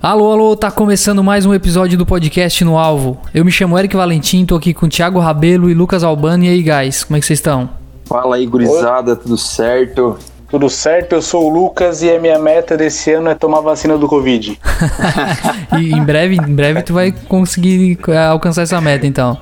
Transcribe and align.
Alô, 0.00 0.30
alô, 0.30 0.54
tá 0.54 0.70
começando 0.70 1.24
mais 1.24 1.44
um 1.44 1.52
episódio 1.52 1.98
do 1.98 2.06
podcast 2.06 2.64
No 2.64 2.78
Alvo. 2.78 3.20
Eu 3.34 3.44
me 3.44 3.50
chamo 3.50 3.76
Eric 3.76 3.96
Valentim, 3.96 4.46
tô 4.46 4.54
aqui 4.54 4.72
com 4.72 4.88
Thiago 4.88 5.18
Rabelo 5.18 5.68
e 5.68 5.74
Lucas 5.74 6.04
Albani. 6.04 6.46
E 6.46 6.50
aí, 6.50 6.62
guys, 6.62 7.02
como 7.02 7.16
é 7.16 7.20
que 7.20 7.26
vocês 7.26 7.40
estão? 7.40 7.68
Fala 8.04 8.36
aí, 8.36 8.46
gurizada, 8.46 9.16
tudo 9.16 9.36
certo? 9.36 10.16
Tudo 10.48 10.70
certo, 10.70 11.14
eu 11.14 11.22
sou 11.22 11.50
o 11.50 11.52
Lucas 11.52 12.00
e 12.00 12.14
a 12.14 12.20
minha 12.20 12.38
meta 12.38 12.76
desse 12.76 13.12
ano 13.12 13.28
é 13.28 13.34
tomar 13.34 13.60
vacina 13.60 13.98
do 13.98 14.06
Covid. 14.06 14.56
e 15.76 15.92
em 15.92 16.04
breve, 16.04 16.36
em 16.36 16.54
breve 16.54 16.80
tu 16.82 16.94
vai 16.94 17.10
conseguir 17.10 17.98
é, 18.06 18.18
alcançar 18.18 18.62
essa 18.62 18.80
meta, 18.80 19.04
então. 19.04 19.36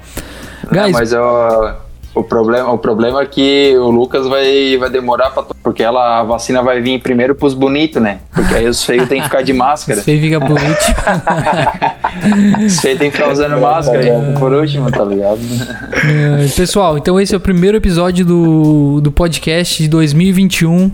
Guys, 0.71 0.85
Não, 0.85 0.91
mas 0.93 1.13
eu, 1.13 1.75
o 2.15 2.23
problema, 2.23 2.71
o 2.71 2.79
problema 2.79 3.23
é 3.23 3.27
que 3.27 3.75
o 3.79 3.91
Lucas 3.91 4.27
vai, 4.27 4.77
vai 4.77 4.91
demorar 4.91 5.31
pra. 5.31 5.45
Porque 5.63 5.83
ela, 5.83 6.21
a 6.21 6.23
vacina 6.23 6.63
vai 6.63 6.81
vir 6.81 7.01
primeiro 7.01 7.35
pros 7.35 7.55
bonitos, 7.55 8.03
né? 8.03 8.19
Porque 8.35 8.55
aí 8.55 8.67
os 8.67 8.85
feios 8.85 9.09
tem 9.09 9.19
que 9.21 9.25
ficar 9.25 9.43
de 9.43 9.53
máscara. 9.53 10.01
Os 10.01 10.05
feios 10.05 10.21
ficam 10.21 10.41
bonitos. 10.41 10.87
os 12.67 12.81
feios 12.81 12.99
tem 12.99 13.11
que 13.11 13.17
ficar 13.17 13.31
usando 13.33 13.59
máscara 13.59 14.35
por 14.39 14.53
último, 14.53 14.91
tá 14.91 15.05
ligado? 15.05 15.41
É, 15.95 16.49
pessoal, 16.55 16.99
então 16.99 17.19
esse 17.19 17.35
é 17.35 17.37
o 17.37 17.41
primeiro 17.41 17.77
episódio 17.79 18.27
do, 18.27 19.01
do 19.01 19.11
podcast 19.11 19.83
de 19.83 19.89
2021. 19.89 20.91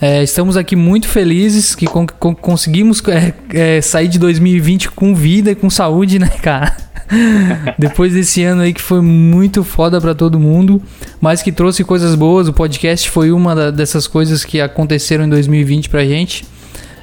É, 0.00 0.22
estamos 0.22 0.56
aqui 0.56 0.74
muito 0.74 1.08
felizes 1.08 1.76
que 1.76 1.86
con 1.86 2.06
conseguimos 2.06 3.00
é, 3.08 3.32
é, 3.54 3.80
sair 3.80 4.08
de 4.08 4.18
2020 4.18 4.90
com 4.90 5.14
vida 5.14 5.52
e 5.52 5.54
com 5.54 5.70
saúde, 5.70 6.18
né, 6.18 6.28
cara? 6.42 6.76
Depois 7.78 8.12
desse 8.12 8.42
ano 8.42 8.62
aí 8.62 8.72
que 8.72 8.80
foi 8.80 9.00
muito 9.00 9.62
foda 9.62 10.00
para 10.00 10.14
todo 10.14 10.38
mundo, 10.38 10.82
mas 11.20 11.42
que 11.42 11.52
trouxe 11.52 11.84
coisas 11.84 12.14
boas. 12.14 12.48
O 12.48 12.52
podcast 12.52 13.10
foi 13.10 13.30
uma 13.30 13.70
dessas 13.70 14.06
coisas 14.06 14.44
que 14.44 14.60
aconteceram 14.60 15.24
em 15.24 15.28
2020 15.28 15.88
pra 15.88 16.04
gente. 16.04 16.44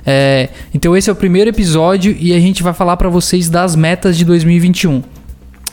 É, 0.05 0.49
então 0.73 0.95
esse 0.97 1.09
é 1.09 1.13
o 1.13 1.15
primeiro 1.15 1.49
episódio 1.49 2.15
e 2.19 2.33
a 2.33 2.39
gente 2.39 2.63
vai 2.63 2.73
falar 2.73 2.97
para 2.97 3.09
vocês 3.09 3.49
das 3.49 3.75
metas 3.75 4.17
de 4.17 4.25
2021. 4.25 5.03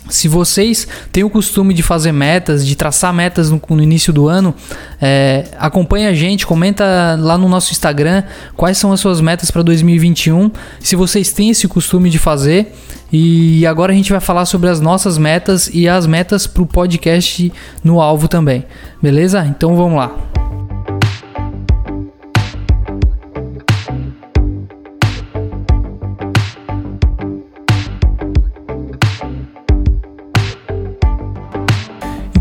Se 0.08 0.28
vocês 0.28 0.86
têm 1.10 1.24
o 1.24 1.30
costume 1.30 1.74
de 1.74 1.82
fazer 1.82 2.12
metas, 2.12 2.66
de 2.66 2.76
traçar 2.76 3.12
metas 3.12 3.50
no, 3.50 3.60
no 3.68 3.82
início 3.82 4.12
do 4.12 4.28
ano, 4.28 4.54
é, 5.00 5.48
acompanha 5.58 6.10
a 6.10 6.14
gente, 6.14 6.46
comenta 6.46 7.16
lá 7.18 7.36
no 7.36 7.48
nosso 7.48 7.72
Instagram 7.72 8.22
quais 8.56 8.78
são 8.78 8.92
as 8.92 9.00
suas 9.00 9.20
metas 9.20 9.50
para 9.50 9.62
2021. 9.62 10.50
Se 10.80 10.96
vocês 10.96 11.32
têm 11.32 11.50
esse 11.50 11.66
costume 11.68 12.10
de 12.10 12.18
fazer. 12.18 12.72
E 13.12 13.64
agora 13.64 13.92
a 13.92 13.94
gente 13.94 14.10
vai 14.10 14.20
falar 14.20 14.46
sobre 14.46 14.68
as 14.68 14.80
nossas 14.80 15.16
metas 15.16 15.70
e 15.72 15.88
as 15.88 16.06
metas 16.06 16.44
para 16.44 16.62
o 16.64 16.66
podcast 16.66 17.52
no 17.84 18.00
alvo 18.00 18.26
também. 18.26 18.64
Beleza? 19.00 19.46
Então 19.46 19.76
vamos 19.76 19.96
lá. 19.96 20.45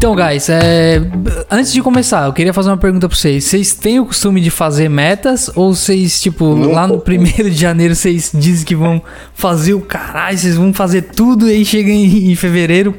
Então, 0.06 0.16
guys, 0.16 0.50
é... 0.50 1.02
antes 1.50 1.73
de 1.73 1.81
começar, 1.81 2.28
eu 2.28 2.34
queria 2.34 2.53
fazer 2.53 2.70
uma 2.70 2.78
pergunta 2.78 3.09
pra 3.09 3.17
vocês. 3.17 3.44
Vocês 3.44 3.73
têm 3.73 4.00
o 4.00 4.06
costume 4.06 4.39
de 4.39 4.52
fazer 4.52 4.88
metas? 4.88 5.50
Ou 5.56 5.73
vocês, 5.73 6.22
tipo, 6.22 6.53
lá 6.53 6.88
no 6.88 7.00
primeiro 7.02 7.50
de 7.50 7.59
janeiro, 7.59 7.95
vocês 7.95 8.31
dizem 8.31 8.64
que 8.64 8.75
vão 8.75 9.02
fazer 9.34 9.73
o 9.73 9.81
caralho, 9.81 10.38
vocês 10.38 10.58
vão 10.58 10.72
fazer 10.72 11.02
tudo 11.02 11.50
e 11.50 11.53
aí 11.53 11.66
chega 11.66 11.89
em, 11.89 12.31
em 12.31 12.36
fevereiro, 12.36 12.94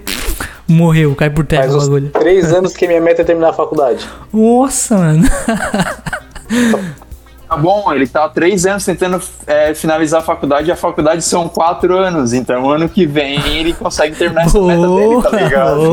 morreu, 0.67 1.15
cai 1.15 1.31
por 1.31 1.47
terra 1.47 1.73
o 1.73 1.79
bagulho. 1.79 2.11
Três 2.11 2.53
anos 2.53 2.73
que 2.73 2.89
minha 2.89 3.01
meta 3.01 3.23
é 3.23 3.25
terminar 3.25 3.51
a 3.51 3.53
faculdade. 3.53 4.05
Nossa, 4.33 4.97
mano. 4.99 5.23
Tá 7.49 7.57
bom, 7.57 7.93
ele 7.93 8.07
tá 8.09 8.25
há 8.25 8.29
três 8.29 8.67
anos 8.67 8.85
tentando 8.85 9.21
é, 9.47 9.73
finalizar 9.73 10.21
a 10.21 10.25
faculdade 10.25 10.69
e 10.69 10.73
a 10.73 10.77
faculdade 10.77 11.23
são 11.23 11.49
quatro 11.49 11.97
anos. 11.97 12.33
Então, 12.33 12.69
ano 12.69 12.89
que 12.89 13.07
vem 13.07 13.39
ele 13.57 13.73
consegue 13.73 14.17
terminar 14.17 14.47
essa 14.47 14.61
meta 14.61 14.89
dele, 14.89 15.23
tá 15.23 15.31
ligado? 15.31 15.93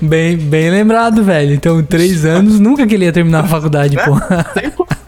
bem, 0.00 0.36
bem 0.36 0.70
lembrado, 0.70 1.24
velho. 1.24 1.54
Então, 1.54 1.82
três 1.82 2.24
anos, 2.24 2.60
nunca 2.60 2.86
que 2.86 2.94
ele 2.94 3.04
ia 3.04 3.12
terminar 3.12 3.40
a 3.40 3.48
faculdade, 3.48 3.96
pô. 3.96 4.12
Tem 4.54 4.70
como, 4.70 4.88
cara. 4.88 5.07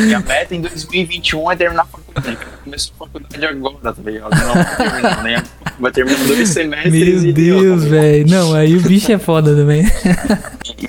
minha 0.00 0.20
meta 0.20 0.54
em 0.54 0.60
2021 0.60 1.50
é 1.50 1.56
terminar 1.56 1.82
a 1.82 1.86
faculdade. 1.86 2.38
Começou 2.64 2.94
a 3.00 3.04
faculdade 3.06 3.44
agora, 3.46 3.92
tá 3.92 4.02
ligado? 4.02 4.30
Não 4.30 4.54
vai 4.54 4.76
terminar, 4.76 5.22
né? 5.22 5.42
Vai 5.78 5.92
terminar 5.92 6.26
dois 6.26 6.48
semestres. 6.48 7.22
Meu 7.22 7.32
Deus, 7.32 7.82
tá 7.82 7.88
velho. 7.88 8.28
Não, 8.28 8.54
aí 8.54 8.76
o 8.76 8.80
bicho 8.80 9.12
é 9.12 9.18
foda 9.18 9.54
também. 9.54 9.84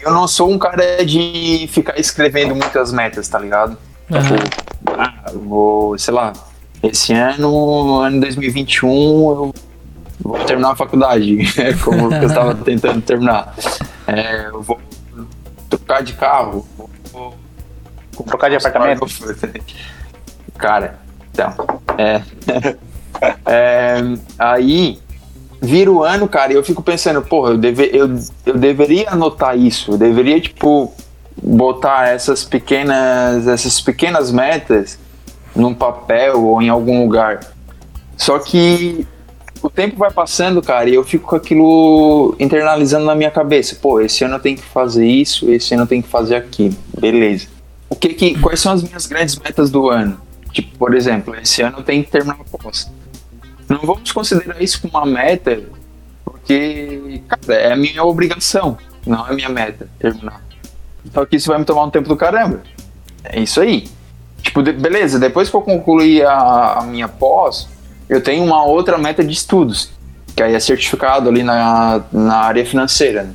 eu 0.04 0.12
não 0.12 0.28
sou 0.28 0.52
um 0.52 0.58
cara 0.58 1.06
de 1.06 1.68
ficar 1.72 2.00
escrevendo 2.00 2.56
muitas 2.56 2.92
metas, 2.92 3.28
tá 3.28 3.40
ligado? 3.40 3.78
Uhum. 4.10 4.22
Tipo, 4.22 4.92
ah, 4.98 5.32
vou, 5.34 5.98
sei 5.98 6.14
lá, 6.14 6.34
esse 6.84 7.14
ano, 7.14 8.00
ano 8.00 8.20
2021, 8.22 8.90
eu 8.90 9.54
vou 10.24 10.40
terminar 10.46 10.72
a 10.72 10.76
faculdade, 10.76 11.38
como 11.84 12.14
eu 12.14 12.28
estava 12.28 12.56
tentando 12.56 13.02
terminar. 13.02 13.56
É, 14.08 14.48
eu 14.48 14.62
vou 14.62 14.80
trocar 15.70 16.04
de 16.04 16.14
carro, 16.14 16.68
vou 17.12 17.41
trocar 18.28 18.50
de 18.50 18.56
apartamento. 18.56 19.06
Cara, 20.58 21.00
então, 21.32 21.54
é, 21.98 22.22
é, 23.46 24.02
aí 24.38 25.00
vira 25.62 25.92
o 25.92 26.04
ano, 26.04 26.28
cara, 26.28 26.52
e 26.54 26.56
eu 26.56 26.64
fico 26.64 26.82
pensando, 26.82 27.22
porra, 27.22 27.52
eu, 27.52 27.58
deve, 27.58 27.90
eu, 27.94 28.10
eu 28.46 28.58
deveria 28.58 29.12
anotar 29.12 29.58
isso, 29.58 29.92
eu 29.92 29.98
deveria, 29.98 30.40
tipo, 30.42 30.94
botar 31.42 32.10
essas 32.10 32.44
pequenas, 32.44 33.48
essas 33.48 33.80
pequenas 33.80 34.32
metas 34.32 35.00
num 35.56 35.74
papel 35.74 36.44
ou 36.44 36.62
em 36.62 36.70
algum 36.70 37.04
lugar. 37.04 37.40
Só 38.18 38.40
que 38.40 39.06
o 39.62 39.70
tempo 39.70 39.98
vai 39.98 40.12
passando, 40.12 40.62
cara, 40.62 40.90
e 40.90 40.96
eu 40.96 41.04
fico 41.04 41.28
com 41.28 41.36
aquilo 41.36 42.36
internalizando 42.40 43.06
na 43.06 43.16
minha 43.16 43.32
cabeça. 43.32 43.78
Pô, 43.80 44.00
esse 44.00 44.24
ano 44.24 44.36
eu 44.36 44.40
tenho 44.40 44.58
que 44.58 44.64
fazer 44.64 45.06
isso, 45.06 45.50
esse 45.52 45.74
ano 45.74 45.84
eu 45.84 45.88
tenho 45.88 46.02
que 46.02 46.10
fazer 46.10 46.36
aquilo. 46.36 46.76
Beleza. 47.00 47.48
O 47.92 47.96
que 47.96 48.14
que, 48.14 48.40
quais 48.40 48.62
são 48.62 48.72
as 48.72 48.82
minhas 48.82 49.06
grandes 49.06 49.36
metas 49.36 49.70
do 49.70 49.90
ano? 49.90 50.18
Tipo, 50.54 50.78
por 50.78 50.96
exemplo, 50.96 51.36
esse 51.36 51.62
ano 51.62 51.80
eu 51.80 51.84
tenho 51.84 52.02
que 52.02 52.10
terminar 52.10 52.38
a 52.40 52.58
pós. 52.58 52.90
Não 53.68 53.80
vamos 53.80 54.14
considerar 54.14 54.64
isso 54.64 54.82
como 54.82 54.98
uma 54.98 55.06
meta, 55.06 55.62
porque, 56.24 57.22
cara, 57.28 57.60
é 57.60 57.74
a 57.74 57.76
minha 57.76 58.02
obrigação, 58.06 58.78
não 59.06 59.28
é 59.28 59.32
a 59.32 59.34
minha 59.34 59.50
meta 59.50 59.90
terminar. 60.00 60.42
Só 61.14 61.26
que 61.26 61.36
isso 61.36 61.50
vai 61.50 61.60
me 61.60 61.66
tomar 61.66 61.84
um 61.84 61.90
tempo 61.90 62.08
do 62.08 62.16
caramba. 62.16 62.62
É 63.26 63.42
isso 63.42 63.60
aí. 63.60 63.90
Tipo, 64.42 64.64
de, 64.64 64.72
beleza, 64.72 65.20
depois 65.20 65.50
que 65.50 65.56
eu 65.56 65.62
concluir 65.62 66.26
a, 66.26 66.80
a, 66.80 66.84
minha 66.84 67.10
pós, 67.10 67.68
eu 68.08 68.22
tenho 68.22 68.44
uma 68.46 68.64
outra 68.64 68.98
meta 68.98 69.22
de 69.22 69.34
estudos, 69.34 69.92
que 70.34 70.42
aí 70.42 70.56
é 70.56 70.60
certificado 70.62 71.28
ali 71.28 71.44
na, 71.44 72.02
na 72.10 72.38
área 72.38 72.66
financeira. 72.66 73.24
Né? 73.24 73.34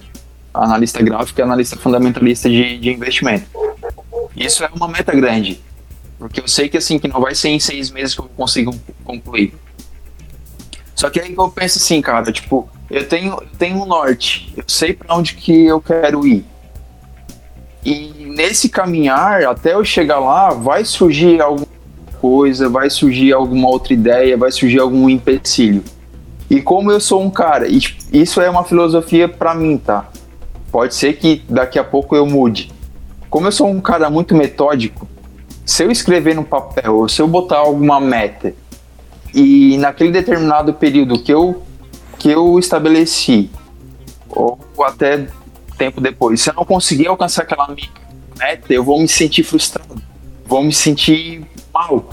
Analista 0.54 1.02
gráfico 1.02 1.40
e 1.40 1.42
analista 1.42 1.76
fundamentalista 1.76 2.48
de, 2.48 2.78
de 2.78 2.90
investimento. 2.90 3.46
Isso 4.36 4.62
é 4.62 4.70
uma 4.74 4.86
meta 4.86 5.14
grande. 5.14 5.60
Porque 6.18 6.40
eu 6.40 6.48
sei 6.48 6.68
que 6.68 6.76
assim, 6.76 6.98
que 6.98 7.08
não 7.08 7.20
vai 7.20 7.34
ser 7.34 7.48
em 7.48 7.60
seis 7.60 7.90
meses 7.90 8.14
que 8.14 8.20
eu 8.20 8.30
consigo 8.36 8.74
concluir. 9.04 9.54
Só 10.94 11.10
que 11.10 11.20
aí 11.20 11.34
eu 11.34 11.48
penso 11.50 11.78
assim, 11.78 12.00
cara, 12.00 12.32
tipo, 12.32 12.68
eu 12.90 13.06
tenho, 13.06 13.32
eu 13.32 13.48
tenho 13.58 13.82
um 13.82 13.86
norte, 13.86 14.52
eu 14.56 14.64
sei 14.66 14.94
para 14.94 15.14
onde 15.14 15.34
que 15.34 15.66
eu 15.66 15.80
quero 15.80 16.26
ir. 16.26 16.44
E 17.84 18.08
nesse 18.34 18.68
caminhar, 18.68 19.44
até 19.44 19.74
eu 19.74 19.84
chegar 19.84 20.18
lá, 20.18 20.50
vai 20.50 20.84
surgir 20.84 21.40
alguma 21.40 21.66
coisa, 22.20 22.68
vai 22.68 22.88
surgir 22.90 23.32
alguma 23.32 23.68
outra 23.68 23.92
ideia, 23.92 24.36
vai 24.36 24.50
surgir 24.50 24.80
algum 24.80 25.08
empecilho. 25.08 25.84
E 26.48 26.62
como 26.62 26.90
eu 26.90 27.00
sou 27.00 27.22
um 27.22 27.30
cara, 27.30 27.66
isso 27.68 28.40
é 28.40 28.48
uma 28.48 28.64
filosofia 28.64 29.28
para 29.28 29.54
mim, 29.54 29.78
tá? 29.78 30.08
Pode 30.72 30.94
ser 30.94 31.14
que 31.14 31.42
daqui 31.48 31.78
a 31.78 31.84
pouco 31.84 32.16
eu 32.16 32.26
mude. 32.26 32.72
Como 33.36 33.48
eu 33.48 33.52
sou 33.52 33.68
um 33.68 33.82
cara 33.82 34.08
muito 34.08 34.34
metódico, 34.34 35.06
se 35.62 35.84
eu 35.84 35.90
escrever 35.90 36.34
no 36.34 36.42
papel, 36.42 36.96
ou 36.96 37.06
se 37.06 37.20
eu 37.20 37.28
botar 37.28 37.58
alguma 37.58 38.00
meta, 38.00 38.54
e 39.34 39.76
naquele 39.76 40.10
determinado 40.10 40.72
período 40.72 41.18
que 41.18 41.34
eu, 41.34 41.62
que 42.18 42.30
eu 42.30 42.58
estabeleci, 42.58 43.50
ou 44.30 44.58
até 44.82 45.26
tempo 45.76 46.00
depois, 46.00 46.40
se 46.40 46.48
eu 46.48 46.54
não 46.54 46.64
conseguir 46.64 47.08
alcançar 47.08 47.42
aquela 47.42 47.68
meta, 48.38 48.72
eu 48.72 48.82
vou 48.82 48.98
me 48.98 49.06
sentir 49.06 49.42
frustrado, 49.42 50.00
vou 50.46 50.62
me 50.62 50.72
sentir 50.72 51.44
mal. 51.74 52.08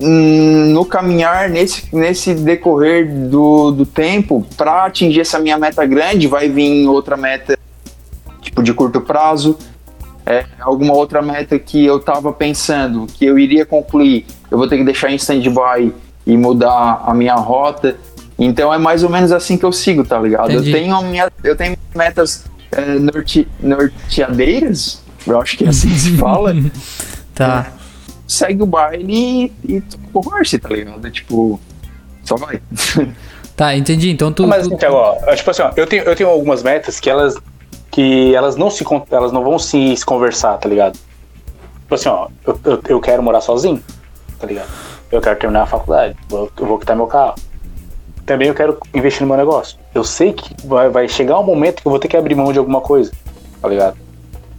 Hum, 0.00 0.70
no 0.72 0.86
caminhar, 0.86 1.50
nesse, 1.50 1.94
nesse 1.94 2.34
decorrer 2.34 3.12
do, 3.28 3.72
do 3.72 3.84
tempo, 3.84 4.42
para 4.56 4.86
atingir 4.86 5.20
essa 5.20 5.38
minha 5.38 5.58
meta 5.58 5.84
grande, 5.84 6.26
vai 6.26 6.48
vir 6.48 6.88
outra 6.88 7.14
meta 7.14 7.58
tipo 8.40 8.62
de 8.62 8.72
curto 8.72 9.02
prazo, 9.02 9.58
é, 10.26 10.44
alguma 10.60 10.94
outra 10.94 11.20
meta 11.20 11.58
que 11.58 11.84
eu 11.84 11.96
estava 11.98 12.32
pensando 12.32 13.06
que 13.06 13.24
eu 13.24 13.38
iria 13.38 13.66
concluir, 13.66 14.26
eu 14.50 14.58
vou 14.58 14.68
ter 14.68 14.78
que 14.78 14.84
deixar 14.84 15.10
em 15.10 15.16
stand-by 15.16 15.92
e 16.26 16.36
mudar 16.36 17.02
a 17.06 17.12
minha 17.14 17.34
rota. 17.34 17.96
Então 18.38 18.72
é 18.72 18.78
mais 18.78 19.02
ou 19.02 19.10
menos 19.10 19.32
assim 19.32 19.56
que 19.56 19.64
eu 19.64 19.72
sigo, 19.72 20.04
tá 20.04 20.18
ligado? 20.18 20.50
Eu 20.50 20.62
tenho, 20.62 21.00
minha, 21.02 21.30
eu 21.42 21.56
tenho 21.56 21.76
metas 21.94 22.44
é, 22.70 22.98
norte, 22.98 23.46
norteadeiras, 23.60 25.02
eu 25.26 25.40
acho 25.40 25.56
que 25.56 25.64
é 25.64 25.68
assim 25.68 25.88
que 25.88 25.98
se 25.98 26.16
fala. 26.16 26.54
tá. 27.34 27.66
É. 27.68 27.72
segue 28.26 28.62
o 28.62 28.66
baile 28.66 29.52
e, 29.64 29.76
e 29.76 29.82
converse, 30.12 30.58
tá 30.58 30.68
ligado? 30.68 31.10
Tipo, 31.10 31.60
só 32.24 32.36
vai. 32.36 32.60
Tá, 33.54 33.76
entendi. 33.76 34.10
Então 34.10 34.32
tu. 34.32 34.46
Mas 34.46 34.66
tu- 34.66 34.76
Thiago, 34.76 34.96
ó, 34.96 35.34
tipo 35.34 35.50
assim, 35.50 35.62
ó, 35.62 35.70
eu 35.76 35.86
tenho, 35.86 36.02
eu 36.04 36.16
tenho 36.16 36.30
algumas 36.30 36.62
metas 36.62 36.98
que 36.98 37.10
elas 37.10 37.36
que 37.92 38.34
elas 38.34 38.56
não 38.56 38.70
se 38.70 38.84
elas 39.10 39.30
não 39.30 39.44
vão 39.44 39.58
se, 39.58 39.94
se 39.96 40.04
conversar, 40.04 40.56
tá 40.56 40.68
ligado? 40.68 40.98
Tipo 41.82 41.94
assim, 41.94 42.08
ó, 42.08 42.26
eu, 42.44 42.58
eu, 42.64 42.82
eu 42.88 43.00
quero 43.00 43.22
morar 43.22 43.42
sozinho, 43.42 43.80
tá 44.40 44.46
ligado? 44.46 44.68
Eu 45.12 45.20
quero 45.20 45.38
terminar 45.38 45.64
a 45.64 45.66
faculdade, 45.66 46.16
eu, 46.32 46.50
eu 46.58 46.66
vou 46.66 46.78
quitar 46.78 46.96
meu 46.96 47.06
carro. 47.06 47.34
Também 48.24 48.48
eu 48.48 48.54
quero 48.54 48.78
investir 48.94 49.22
no 49.22 49.28
meu 49.28 49.36
negócio. 49.36 49.78
Eu 49.94 50.02
sei 50.02 50.32
que 50.32 50.54
vai, 50.66 50.88
vai 50.88 51.06
chegar 51.06 51.38
um 51.38 51.44
momento 51.44 51.82
que 51.82 51.86
eu 51.86 51.90
vou 51.90 51.98
ter 51.98 52.08
que 52.08 52.16
abrir 52.16 52.34
mão 52.34 52.50
de 52.50 52.58
alguma 52.58 52.80
coisa, 52.80 53.12
tá 53.60 53.68
ligado? 53.68 53.96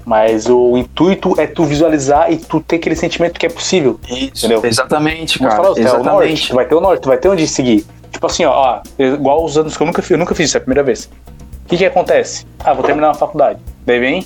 Mas 0.05 0.47
o 0.47 0.77
intuito 0.77 1.33
é 1.39 1.47
tu 1.47 1.63
visualizar 1.63 2.31
e 2.31 2.37
tu 2.37 2.59
ter 2.59 2.75
aquele 2.75 2.95
sentimento 2.95 3.39
que 3.39 3.47
é 3.47 3.49
possível. 3.49 3.99
Isso, 4.07 4.45
Entendeu? 4.45 4.61
exatamente, 4.63 5.39
cara. 5.39 5.55
falou, 5.55 5.73
você 5.73 5.81
é 5.81 5.85
o 5.85 6.03
norte, 6.03 6.05
exatamente. 6.05 6.47
tu 6.49 6.55
vai 6.55 6.65
ter 6.65 6.75
o 6.75 6.81
norte, 6.81 7.01
tu 7.01 7.09
vai 7.09 7.17
ter 7.17 7.29
onde 7.29 7.47
seguir. 7.47 7.85
Tipo 8.11 8.27
assim, 8.27 8.45
ó, 8.45 8.51
ó, 8.51 8.81
igual 8.99 9.43
os 9.43 9.57
anos 9.57 9.75
que 9.75 9.81
eu 9.81 9.87
nunca 9.87 10.03
fiz, 10.03 10.11
eu 10.11 10.17
nunca 10.19 10.35
fiz 10.35 10.49
isso, 10.49 10.57
é 10.57 10.59
a 10.59 10.61
primeira 10.61 10.83
vez. 10.83 11.09
O 11.65 11.67
que 11.67 11.77
que 11.77 11.85
acontece? 11.85 12.45
Ah, 12.59 12.73
vou 12.73 12.83
terminar 12.83 13.07
uma 13.09 13.13
faculdade. 13.13 13.59
Daí 13.85 13.99
vem, 13.99 14.25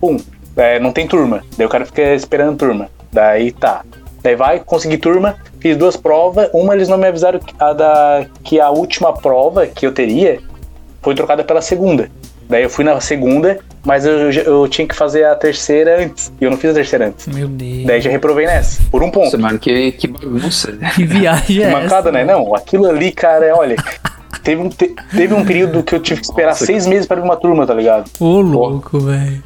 pum, 0.00 0.16
é, 0.56 0.78
não 0.80 0.92
tem 0.92 1.06
turma. 1.06 1.42
Daí 1.56 1.66
o 1.66 1.70
cara 1.70 1.84
fica 1.84 2.02
esperando 2.14 2.56
turma. 2.56 2.88
Daí 3.12 3.52
tá. 3.52 3.82
Daí 4.22 4.36
vai, 4.36 4.60
consegui 4.60 4.98
turma, 4.98 5.36
fiz 5.60 5.76
duas 5.76 5.96
provas. 5.96 6.48
Uma 6.52 6.74
eles 6.74 6.88
não 6.88 6.98
me 6.98 7.06
avisaram 7.06 7.38
que 7.38 7.54
a, 7.58 7.72
da, 7.72 8.26
que 8.42 8.60
a 8.60 8.70
última 8.70 9.12
prova 9.12 9.66
que 9.66 9.86
eu 9.86 9.92
teria 9.92 10.40
foi 11.02 11.14
trocada 11.14 11.42
pela 11.44 11.62
segunda. 11.62 12.10
Daí 12.48 12.64
eu 12.64 12.70
fui 12.70 12.84
na 12.84 13.00
segunda, 13.00 13.60
mas 13.84 14.04
eu, 14.04 14.30
eu 14.30 14.68
tinha 14.68 14.86
que 14.86 14.94
fazer 14.94 15.24
a 15.24 15.36
terceira 15.36 16.02
antes. 16.02 16.32
E 16.40 16.44
eu 16.44 16.50
não 16.50 16.58
fiz 16.58 16.70
a 16.72 16.74
terceira 16.74 17.06
antes. 17.06 17.26
Meu 17.28 17.46
Deus. 17.46 17.86
Daí 17.86 18.00
já 18.00 18.10
reprovei 18.10 18.44
nessa, 18.44 18.82
por 18.90 19.02
um 19.02 19.10
ponto. 19.10 19.24
Nossa, 19.26 19.38
mano, 19.38 19.58
que, 19.58 19.92
que 19.92 20.08
bagunça. 20.08 20.72
Que 20.94 21.04
viagem 21.04 21.58
é 21.58 21.60
Que 21.60 21.62
essa? 21.62 21.80
mancada, 21.80 22.10
né? 22.12 22.24
Não, 22.24 22.54
aquilo 22.54 22.86
ali, 22.90 23.12
cara, 23.12 23.46
é, 23.46 23.54
olha. 23.54 23.76
Teve 24.42 24.62
um, 24.62 24.68
te- 24.68 24.94
teve 25.14 25.34
um 25.34 25.44
período 25.44 25.82
que 25.82 25.94
eu 25.94 26.00
tive 26.00 26.20
que 26.20 26.26
esperar 26.26 26.48
Nossa, 26.50 26.64
seis 26.66 26.86
meses 26.86 27.06
para 27.06 27.20
ir 27.20 27.24
uma 27.24 27.36
turma, 27.36 27.66
tá 27.66 27.74
ligado? 27.74 28.10
Ô, 28.20 28.40
louco, 28.40 28.98
velho. 29.00 29.42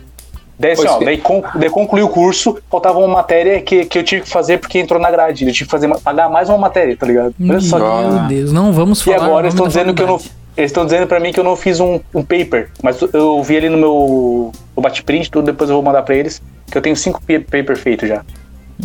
Daí, 0.59 0.73
assim, 0.73 0.87
ó, 0.87 0.99
que- 0.99 1.05
daí, 1.05 1.19
con, 1.19 1.43
daí 1.57 1.69
concluí 1.71 2.03
o 2.03 2.09
curso, 2.09 2.57
faltava 2.71 2.99
uma 3.01 3.09
matéria 3.09 3.61
que, 3.61 3.87
que 3.87 3.99
eu 3.99 4.05
tive 4.05 4.23
que 4.23 4.29
fazer 4.29 4.59
porque 4.59 4.79
entrou 4.79 5.01
na 5.01 5.11
grade. 5.11 5.45
Eu 5.45 5.53
tive 5.53 5.65
que 5.65 5.71
fazer, 5.71 5.89
pagar 6.01 6.29
mais 6.31 6.49
uma 6.49 6.59
matéria, 6.59 6.97
tá 6.97 7.07
ligado? 7.07 7.35
Olha 7.41 7.61
só. 7.61 7.79
Meu 7.79 8.13
Meu 8.13 8.29
Deus, 8.29 8.53
não 8.53 8.73
vamos 8.73 9.01
E 9.01 9.05
falar. 9.05 9.17
agora 9.25 9.35
o 9.35 9.41
eles 9.49 9.55
nome 9.55 9.69
estão 9.69 9.83
dizendo 9.83 9.95
que 9.95 10.03
eu 10.03 10.07
não. 10.07 10.21
Eles 10.57 10.71
estão 10.71 10.85
dizendo 10.85 11.07
pra 11.09 11.19
mim 11.19 11.33
que 11.33 11.41
eu 11.41 11.45
não 11.45 11.57
fiz 11.57 11.81
um, 11.81 11.99
um 12.15 12.23
paper, 12.23 12.71
mas 12.81 13.01
eu 13.13 13.43
vi 13.43 13.57
ali 13.57 13.69
no 13.69 13.77
meu. 13.77 14.53
Eu 14.77 14.83
bati 14.83 15.03
print, 15.03 15.29
tudo, 15.29 15.47
depois 15.47 15.69
eu 15.69 15.75
vou 15.75 15.83
mandar 15.85 16.03
pra 16.03 16.15
eles, 16.15 16.41
que 16.71 16.79
eu 16.79 16.83
tenho 16.83 16.95
cinco 16.95 17.21
pa- 17.21 17.41
paper 17.41 17.77
feitos 17.77 18.09
já, 18.09 18.23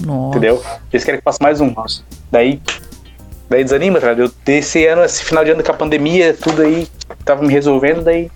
Nossa. 0.03 0.29
entendeu? 0.37 0.63
Eles 0.91 1.03
querem 1.03 1.19
que 1.19 1.27
eu 1.27 1.31
faça 1.31 1.37
mais 1.43 1.61
um. 1.61 1.69
Nossa. 1.71 2.01
Daí, 2.31 2.59
daí 3.49 3.63
desanima, 3.63 3.99
tá 3.99 4.11
ligado? 4.11 4.27
Eu 4.27 4.33
desse 4.45 4.85
ano, 4.85 5.03
esse 5.03 5.23
final 5.23 5.43
de 5.43 5.51
ano 5.51 5.63
com 5.63 5.71
a 5.71 5.75
pandemia, 5.75 6.33
tudo 6.33 6.61
aí 6.61 6.87
tava 7.25 7.41
me 7.41 7.51
resolvendo, 7.51 8.03
daí 8.03 8.29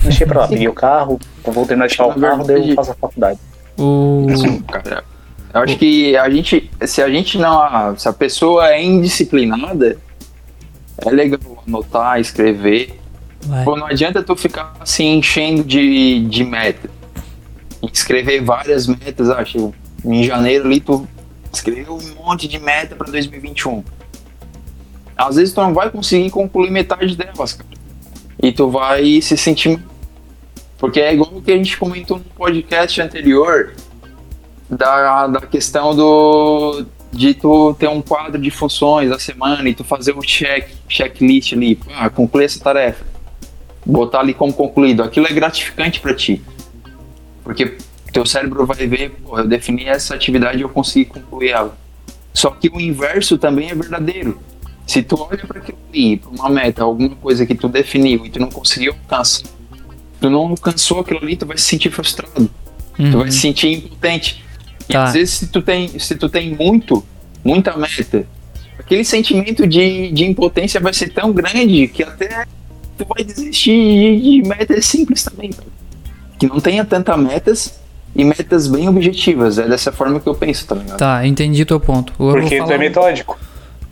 deixei 0.00 0.26
pra 0.26 0.42
lá. 0.42 0.48
Peguei 0.48 0.68
o 0.68 0.72
carro, 0.72 1.18
vou 1.42 1.66
terminar 1.66 1.86
de 1.86 1.94
tirar 1.94 2.08
o 2.08 2.20
carro, 2.20 2.44
daí 2.44 2.70
eu 2.70 2.76
faço 2.76 2.92
a 2.92 2.94
faculdade. 2.94 3.38
O... 3.78 4.26
Assim, 4.30 4.60
cara, 4.60 5.04
eu 5.52 5.60
acho 5.60 5.76
que 5.78 6.16
a 6.16 6.28
gente, 6.28 6.70
se 6.86 7.02
a 7.02 7.08
gente 7.08 7.38
não, 7.38 7.96
se 7.96 8.08
a 8.08 8.12
pessoa 8.12 8.68
é 8.70 8.82
indisciplinada, 8.82 9.96
é 10.98 11.10
legal 11.10 11.40
anotar, 11.66 12.20
escrever. 12.20 13.00
Pô, 13.64 13.76
não 13.76 13.86
adianta 13.86 14.22
tu 14.22 14.34
ficar 14.36 14.74
se 14.84 15.02
enchendo 15.02 15.64
de, 15.64 16.24
de 16.26 16.44
meta. 16.44 16.88
Escrever 17.92 18.42
várias 18.42 18.86
metas, 18.86 19.28
acho. 19.30 19.72
Em 20.04 20.24
janeiro 20.24 20.66
ali 20.66 20.80
tu 20.80 21.06
escreveu 21.52 21.96
um 21.96 22.24
monte 22.24 22.48
de 22.48 22.58
meta 22.58 22.96
para 22.96 23.10
2021. 23.10 23.84
Às 25.16 25.36
vezes 25.36 25.54
tu 25.54 25.60
não 25.60 25.72
vai 25.72 25.90
conseguir 25.90 26.30
concluir 26.30 26.70
metade 26.70 27.16
delas, 27.16 27.54
cara. 27.54 27.70
E 28.42 28.52
tu 28.52 28.68
vai 28.68 29.20
se 29.20 29.36
sentir 29.36 29.80
porque 30.84 31.00
é 31.00 31.14
igual 31.14 31.30
o 31.34 31.40
que 31.40 31.50
a 31.50 31.56
gente 31.56 31.78
comentou 31.78 32.18
no 32.18 32.24
podcast 32.24 33.00
anterior 33.00 33.72
da, 34.68 35.26
da 35.28 35.40
questão 35.40 35.96
do 35.96 36.84
de 37.10 37.32
tu 37.32 37.74
ter 37.78 37.88
um 37.88 38.02
quadro 38.02 38.38
de 38.38 38.50
funções 38.50 39.08
da 39.08 39.18
semana 39.18 39.66
e 39.66 39.74
tu 39.74 39.82
fazer 39.82 40.12
um 40.12 40.20
check, 40.20 40.68
checklist 40.86 41.54
ali, 41.54 41.80
ah, 41.94 42.10
concluir 42.10 42.44
essa 42.44 42.60
tarefa. 42.60 43.02
Botar 43.86 44.20
ali 44.20 44.34
como 44.34 44.52
concluído. 44.52 45.02
Aquilo 45.02 45.26
é 45.26 45.32
gratificante 45.32 46.00
para 46.00 46.12
ti. 46.12 46.42
Porque 47.42 47.78
teu 48.12 48.26
cérebro 48.26 48.66
vai 48.66 48.86
ver, 48.86 49.10
pô, 49.10 49.38
eu 49.38 49.46
defini 49.46 49.84
essa 49.84 50.14
atividade 50.14 50.58
e 50.58 50.62
eu 50.62 50.68
consegui 50.68 51.06
concluir 51.06 51.50
ela. 51.50 51.74
Só 52.34 52.50
que 52.50 52.68
o 52.68 52.78
inverso 52.78 53.38
também 53.38 53.70
é 53.70 53.74
verdadeiro. 53.74 54.38
Se 54.86 55.02
tu 55.02 55.16
olha 55.18 55.38
para 55.46 55.60
aquilo 55.60 55.78
ali, 55.90 56.16
pra 56.18 56.30
uma 56.30 56.48
meta, 56.50 56.82
alguma 56.82 57.10
coisa 57.16 57.46
que 57.46 57.54
tu 57.54 57.68
definiu 57.68 58.24
e 58.26 58.30
tu 58.30 58.38
não 58.38 58.50
conseguiu 58.50 58.92
alcançar, 58.92 59.48
tu 60.20 60.28
não 60.30 60.40
alcançou 60.48 61.00
aquilo 61.00 61.20
ali, 61.22 61.36
tu 61.36 61.46
vai 61.46 61.56
se 61.56 61.64
sentir 61.64 61.90
frustrado, 61.90 62.50
tu 62.96 63.02
Uhum. 63.02 63.10
vai 63.20 63.30
se 63.30 63.38
sentir 63.38 63.72
impotente. 63.72 64.44
E 64.88 64.92
Tá. 64.92 65.04
às 65.04 65.14
vezes 65.14 65.34
se 65.34 65.46
tu 65.48 65.62
tem, 65.62 65.98
se 65.98 66.14
tu 66.16 66.28
tem 66.28 66.54
muito, 66.54 67.02
muita 67.42 67.74
meta, 67.76 68.26
aquele 68.78 69.04
sentimento 69.04 69.66
de, 69.66 70.10
de 70.12 70.24
impotência 70.26 70.78
vai 70.80 70.92
ser 70.92 71.08
tão 71.08 71.32
grande 71.32 71.88
que 71.88 72.02
até 72.02 72.44
tu 72.98 73.06
vai 73.08 73.24
desistir 73.24 73.70
de, 74.20 74.42
de 74.42 74.48
metas 74.48 74.84
simples 74.84 75.22
também. 75.24 75.50
cara. 75.50 75.66
Que 76.38 76.46
não 76.46 76.60
tenha 76.60 76.84
tantas 76.84 77.18
metas 77.18 77.80
e 78.14 78.22
metas 78.22 78.68
bem 78.68 78.86
objetivas. 78.88 79.58
É 79.58 79.66
dessa 79.66 79.90
forma 79.90 80.20
que 80.20 80.28
eu 80.28 80.34
penso, 80.34 80.66
tá 80.66 80.74
ligado? 80.74 80.98
Tá, 80.98 81.26
entendi 81.26 81.64
teu 81.64 81.80
ponto. 81.80 82.12
Eu 82.20 82.32
Porque 82.32 82.58
tu 82.58 82.70
é 82.70 82.76
um- 82.76 82.78
metódico. 82.78 83.38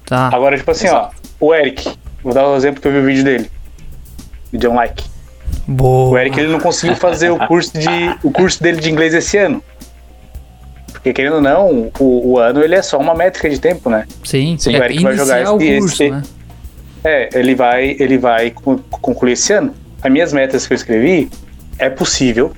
Tá. 0.06 0.30
Agora, 0.32 0.56
tipo 0.56 0.70
assim, 0.70 0.86
Exato. 0.86 1.14
ó, 1.40 1.46
o 1.46 1.54
Eric, 1.54 1.88
vou 2.22 2.32
dar 2.34 2.48
um 2.48 2.56
exemplo 2.56 2.80
que 2.80 2.88
eu 2.88 2.92
vi 2.92 2.98
o 2.98 3.04
vídeo 3.04 3.24
dele. 3.24 3.50
E 4.52 4.58
deu 4.58 4.70
um 4.72 4.74
like. 4.74 5.04
Boa. 5.66 6.10
O 6.10 6.18
Eric 6.18 6.38
ele 6.38 6.52
não 6.52 6.60
conseguiu 6.60 6.96
fazer 6.96 7.30
o 7.30 7.38
curso, 7.46 7.72
de, 7.78 7.88
o 8.22 8.30
curso 8.30 8.62
dele 8.62 8.80
de 8.80 8.90
inglês 8.90 9.14
esse 9.14 9.38
ano. 9.38 9.62
Porque 10.92 11.12
querendo 11.12 11.36
ou 11.36 11.40
não, 11.40 11.90
o, 11.98 12.32
o 12.32 12.38
ano 12.38 12.62
ele 12.62 12.74
é 12.74 12.82
só 12.82 12.98
uma 12.98 13.14
métrica 13.14 13.48
de 13.48 13.58
tempo, 13.58 13.88
né? 13.90 14.06
Sim, 14.24 14.56
Sim, 14.58 14.74
é 14.76 14.80
o 14.80 14.84
Eric 14.84 15.02
vai 15.02 15.16
jogar 15.16 15.42
esse- 15.42 15.78
curso, 15.78 16.02
esse- 16.02 16.10
né? 16.10 16.22
É, 17.04 17.28
ele 17.38 17.54
vai, 17.54 17.96
ele 17.98 18.18
vai 18.18 18.50
con- 18.50 18.78
concluir 18.90 19.32
esse 19.32 19.52
ano. 19.52 19.74
As 20.02 20.10
minhas 20.12 20.32
metas 20.32 20.66
que 20.66 20.72
eu 20.72 20.76
escrevi 20.76 21.28
é 21.78 21.90
possível. 21.90 22.52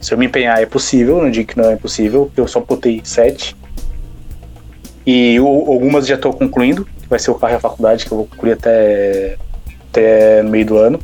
Se 0.00 0.12
eu 0.14 0.18
me 0.18 0.26
empenhar, 0.26 0.62
é 0.62 0.66
possível. 0.66 1.20
Não 1.22 1.30
digo 1.30 1.48
que 1.48 1.58
não 1.58 1.70
é 1.70 1.76
possível. 1.76 2.30
Eu 2.36 2.46
só 2.48 2.60
botei 2.60 3.00
sete. 3.04 3.54
E 5.06 5.36
algumas 5.38 6.06
já 6.06 6.14
estou 6.14 6.32
concluindo. 6.32 6.84
Que 6.84 7.08
vai 7.08 7.18
ser 7.18 7.30
o 7.30 7.34
carro 7.34 7.52
e 7.52 7.56
a 7.56 7.60
faculdade, 7.60 8.06
que 8.06 8.12
eu 8.12 8.18
vou 8.18 8.26
concluir 8.26 8.52
até, 8.52 9.36
até 9.90 10.42
meio 10.42 10.66
do 10.66 10.78
ano. 10.78 10.98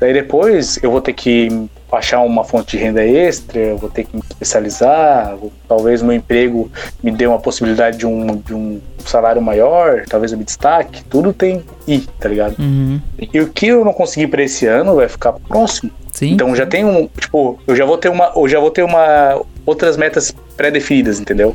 Daí 0.00 0.12
depois 0.12 0.82
eu 0.82 0.90
vou 0.90 1.00
ter 1.00 1.12
que 1.12 1.68
achar 1.92 2.20
uma 2.20 2.42
fonte 2.42 2.76
de 2.76 2.82
renda 2.82 3.04
extra, 3.04 3.60
eu 3.60 3.76
vou 3.76 3.90
ter 3.90 4.04
que 4.04 4.16
me 4.16 4.22
especializar, 4.22 5.36
talvez 5.68 6.00
meu 6.00 6.14
emprego 6.14 6.70
me 7.02 7.10
dê 7.10 7.26
uma 7.26 7.38
possibilidade 7.38 7.98
de 7.98 8.06
um, 8.06 8.36
de 8.36 8.54
um 8.54 8.80
salário 9.04 9.42
maior, 9.42 10.04
talvez 10.08 10.32
eu 10.32 10.38
me 10.38 10.44
destaque, 10.44 11.04
tudo 11.04 11.32
tem 11.32 11.62
I, 11.86 12.00
tá 12.18 12.28
ligado? 12.28 12.58
Uhum. 12.58 13.00
E 13.32 13.40
o 13.40 13.48
que 13.48 13.66
eu 13.66 13.84
não 13.84 13.92
conseguir 13.92 14.28
para 14.28 14.42
esse 14.42 14.66
ano 14.66 14.96
vai 14.96 15.08
ficar 15.08 15.32
próximo. 15.32 15.90
Sim. 16.12 16.32
Então 16.32 16.54
já 16.56 16.66
tem 16.66 16.84
um, 16.84 17.06
tipo, 17.06 17.60
eu 17.66 17.76
já 17.76 17.84
vou 17.84 17.98
ter 17.98 18.08
uma, 18.08 18.32
eu 18.34 18.48
já 18.48 18.58
vou 18.58 18.70
ter 18.70 18.82
uma 18.82 19.40
outras 19.66 19.96
metas 19.96 20.34
pré-definidas, 20.56 21.20
entendeu? 21.20 21.54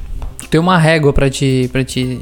Tem 0.50 0.60
uma 0.60 0.78
régua 0.78 1.12
pra 1.14 1.30
te. 1.30 1.70
pra 1.72 1.84
te. 1.84 2.22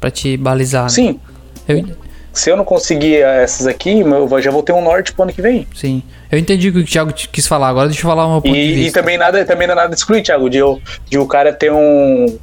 pra 0.00 0.10
te 0.10 0.36
balizar. 0.36 0.84
né? 0.84 0.88
Sim, 0.90 1.20
Eu, 1.68 1.84
se 2.32 2.50
eu 2.50 2.56
não 2.56 2.64
conseguir 2.64 3.16
essas 3.16 3.66
aqui, 3.66 4.00
eu 4.00 4.40
já 4.42 4.50
vou 4.50 4.62
ter 4.62 4.72
um 4.72 4.82
norte 4.82 5.12
pro 5.12 5.22
ano 5.24 5.32
que 5.32 5.42
vem. 5.42 5.66
sim. 5.74 6.02
Eu 6.30 6.38
entendi 6.38 6.70
o 6.70 6.72
que 6.72 6.78
o 6.78 6.84
Thiago 6.86 7.12
te- 7.12 7.28
quis 7.28 7.46
falar. 7.46 7.68
Agora 7.68 7.88
deixa 7.88 8.00
eu 8.00 8.08
falar 8.08 8.26
uma 8.26 8.40
ponto 8.40 8.54
de 8.54 8.58
E, 8.58 8.86
e 8.86 8.90
também 8.90 9.18
nada, 9.18 9.44
também 9.44 9.66
não 9.66 9.72
é 9.74 9.76
nada 9.76 9.94
excluir, 9.94 10.22
Thiago, 10.22 10.48
de, 10.48 10.56
eu- 10.56 10.80
de 11.10 11.18
o 11.18 11.26
cara 11.26 11.52
ter 11.52 11.70
um 11.70 12.38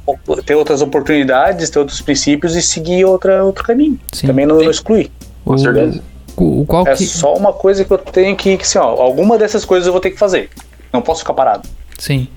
ter 0.46 0.54
outras 0.54 0.80
oportunidades, 0.80 1.68
ter 1.70 1.80
outros 1.80 2.00
princípios 2.00 2.54
e 2.54 2.62
seguir 2.62 3.04
outra, 3.04 3.42
outro 3.44 3.64
caminho. 3.64 3.98
Sim. 4.12 4.28
Também 4.28 4.46
não, 4.46 4.58
não 4.58 4.70
exclui. 4.70 5.10
Com 5.44 5.54
O- 5.54 5.58
certeza. 5.58 6.00
O, 6.36 6.60
o 6.60 6.66
qual 6.66 6.86
É 6.86 6.94
que. 6.94 7.04
só 7.04 7.34
uma 7.34 7.52
coisa 7.52 7.84
que 7.84 7.90
eu 7.90 7.98
tenho 7.98 8.36
que, 8.36 8.56
que 8.56 8.62
assim, 8.62 8.78
ó, 8.78 8.84
alguma 9.02 9.36
dessas 9.36 9.64
coisas 9.64 9.88
eu 9.88 9.92
vou 9.92 10.00
ter 10.00 10.12
que 10.12 10.18
fazer. 10.18 10.50
Não 10.92 11.02
posso 11.02 11.20
ficar 11.22 11.34
parado. 11.34 11.68
Sim. 11.98 12.28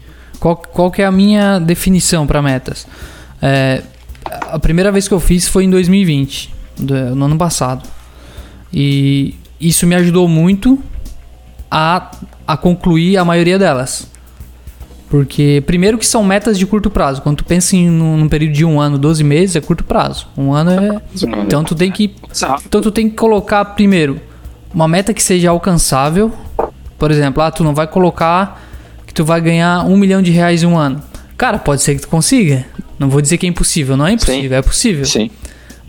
Qual, 0.43 0.57
qual 0.57 0.91
que 0.91 1.01
é 1.01 1.05
a 1.05 1.11
minha 1.11 1.57
definição 1.57 2.27
para 2.27 2.41
metas? 2.41 2.85
É, 3.41 3.81
a 4.51 4.59
primeira 4.59 4.91
vez 4.91 5.07
que 5.07 5.13
eu 5.13 5.19
fiz 5.21 5.47
foi 5.47 5.63
em 5.63 5.69
2020, 5.69 6.53
do- 6.77 7.15
no 7.15 7.23
ano 7.25 7.37
passado. 7.37 7.87
E 8.73 9.35
isso 9.57 9.87
me 9.87 9.95
ajudou 9.95 10.27
muito 10.27 10.77
a, 11.71 12.11
a 12.45 12.57
concluir 12.57 13.15
a 13.17 13.23
maioria 13.23 13.57
delas. 13.57 14.05
Porque, 15.09 15.63
primeiro 15.65 15.97
que 15.97 16.05
são 16.05 16.21
metas 16.25 16.59
de 16.59 16.65
curto 16.65 16.89
prazo. 16.89 17.21
Quando 17.21 17.37
tu 17.37 17.45
pensa 17.45 17.77
em 17.77 17.89
num 17.89 18.27
período 18.27 18.51
de 18.53 18.65
um 18.65 18.81
ano, 18.81 18.97
12 18.97 19.23
meses, 19.23 19.55
é 19.55 19.61
curto 19.61 19.85
prazo. 19.85 20.27
Um 20.37 20.51
ano 20.53 20.71
é... 20.71 21.01
Então 21.45 21.63
tu 21.63 21.73
tem 21.73 21.89
que 21.89 22.13
então 22.65 22.81
tu 22.81 22.91
tem 22.91 23.09
que 23.09 23.15
colocar 23.15 23.63
primeiro 23.63 24.19
uma 24.73 24.89
meta 24.89 25.13
que 25.13 25.23
seja 25.23 25.51
alcançável. 25.51 26.33
Por 26.99 27.11
exemplo, 27.11 27.41
ah, 27.41 27.49
tu 27.49 27.63
não 27.63 27.73
vai 27.73 27.87
colocar 27.87 28.61
que 29.13 29.17
tu 29.17 29.23
vai 29.23 29.39
ganhar 29.39 29.85
um 29.85 29.95
milhão 29.95 30.23
de 30.23 30.31
reais 30.31 30.63
em 30.63 30.65
um 30.65 30.75
ano. 30.75 30.99
Cara, 31.37 31.59
pode 31.59 31.83
ser 31.83 31.93
que 31.93 32.01
tu 32.01 32.07
consiga. 32.07 32.65
Não 32.97 33.09
vou 33.09 33.21
dizer 33.21 33.37
que 33.37 33.45
é 33.45 33.49
impossível, 33.49 33.95
não 33.95 34.07
é 34.07 34.13
impossível, 34.13 34.49
Sim. 34.49 34.55
é 34.55 34.61
possível. 34.61 35.05
Sim. 35.05 35.31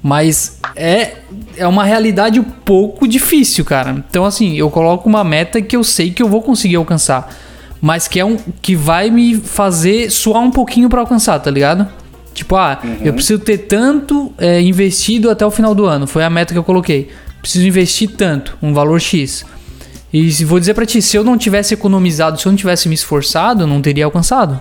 Mas 0.02 0.58
é, 0.76 1.12
é 1.56 1.66
uma 1.66 1.84
realidade 1.84 2.38
um 2.38 2.44
pouco 2.44 3.08
difícil, 3.08 3.64
cara. 3.64 4.04
Então, 4.10 4.26
assim, 4.26 4.54
eu 4.54 4.70
coloco 4.70 5.08
uma 5.08 5.24
meta 5.24 5.62
que 5.62 5.74
eu 5.74 5.82
sei 5.82 6.10
que 6.10 6.22
eu 6.22 6.28
vou 6.28 6.42
conseguir 6.42 6.76
alcançar. 6.76 7.34
Mas 7.80 8.06
que 8.06 8.20
é 8.20 8.24
um 8.24 8.36
que 8.60 8.76
vai 8.76 9.10
me 9.10 9.36
fazer 9.36 10.10
suar 10.10 10.42
um 10.42 10.50
pouquinho 10.50 10.90
pra 10.90 11.00
alcançar, 11.00 11.38
tá 11.38 11.50
ligado? 11.50 11.88
Tipo, 12.34 12.56
ah, 12.56 12.78
eu 13.00 13.14
preciso 13.14 13.38
ter 13.38 13.58
tanto 13.58 14.32
é, 14.36 14.60
investido 14.60 15.30
até 15.30 15.46
o 15.46 15.50
final 15.50 15.74
do 15.74 15.86
ano. 15.86 16.06
Foi 16.06 16.22
a 16.22 16.28
meta 16.28 16.52
que 16.52 16.58
eu 16.58 16.64
coloquei. 16.64 17.08
Preciso 17.40 17.66
investir 17.66 18.10
tanto, 18.10 18.58
um 18.60 18.74
valor 18.74 19.00
X. 19.00 19.46
E 20.14 20.30
vou 20.44 20.60
dizer 20.60 20.74
pra 20.74 20.86
ti, 20.86 21.02
se 21.02 21.16
eu 21.16 21.24
não 21.24 21.36
tivesse 21.36 21.74
economizado, 21.74 22.40
se 22.40 22.46
eu 22.46 22.52
não 22.52 22.56
tivesse 22.56 22.88
me 22.88 22.94
esforçado, 22.94 23.64
eu 23.64 23.66
não 23.66 23.82
teria 23.82 24.04
alcançado. 24.04 24.60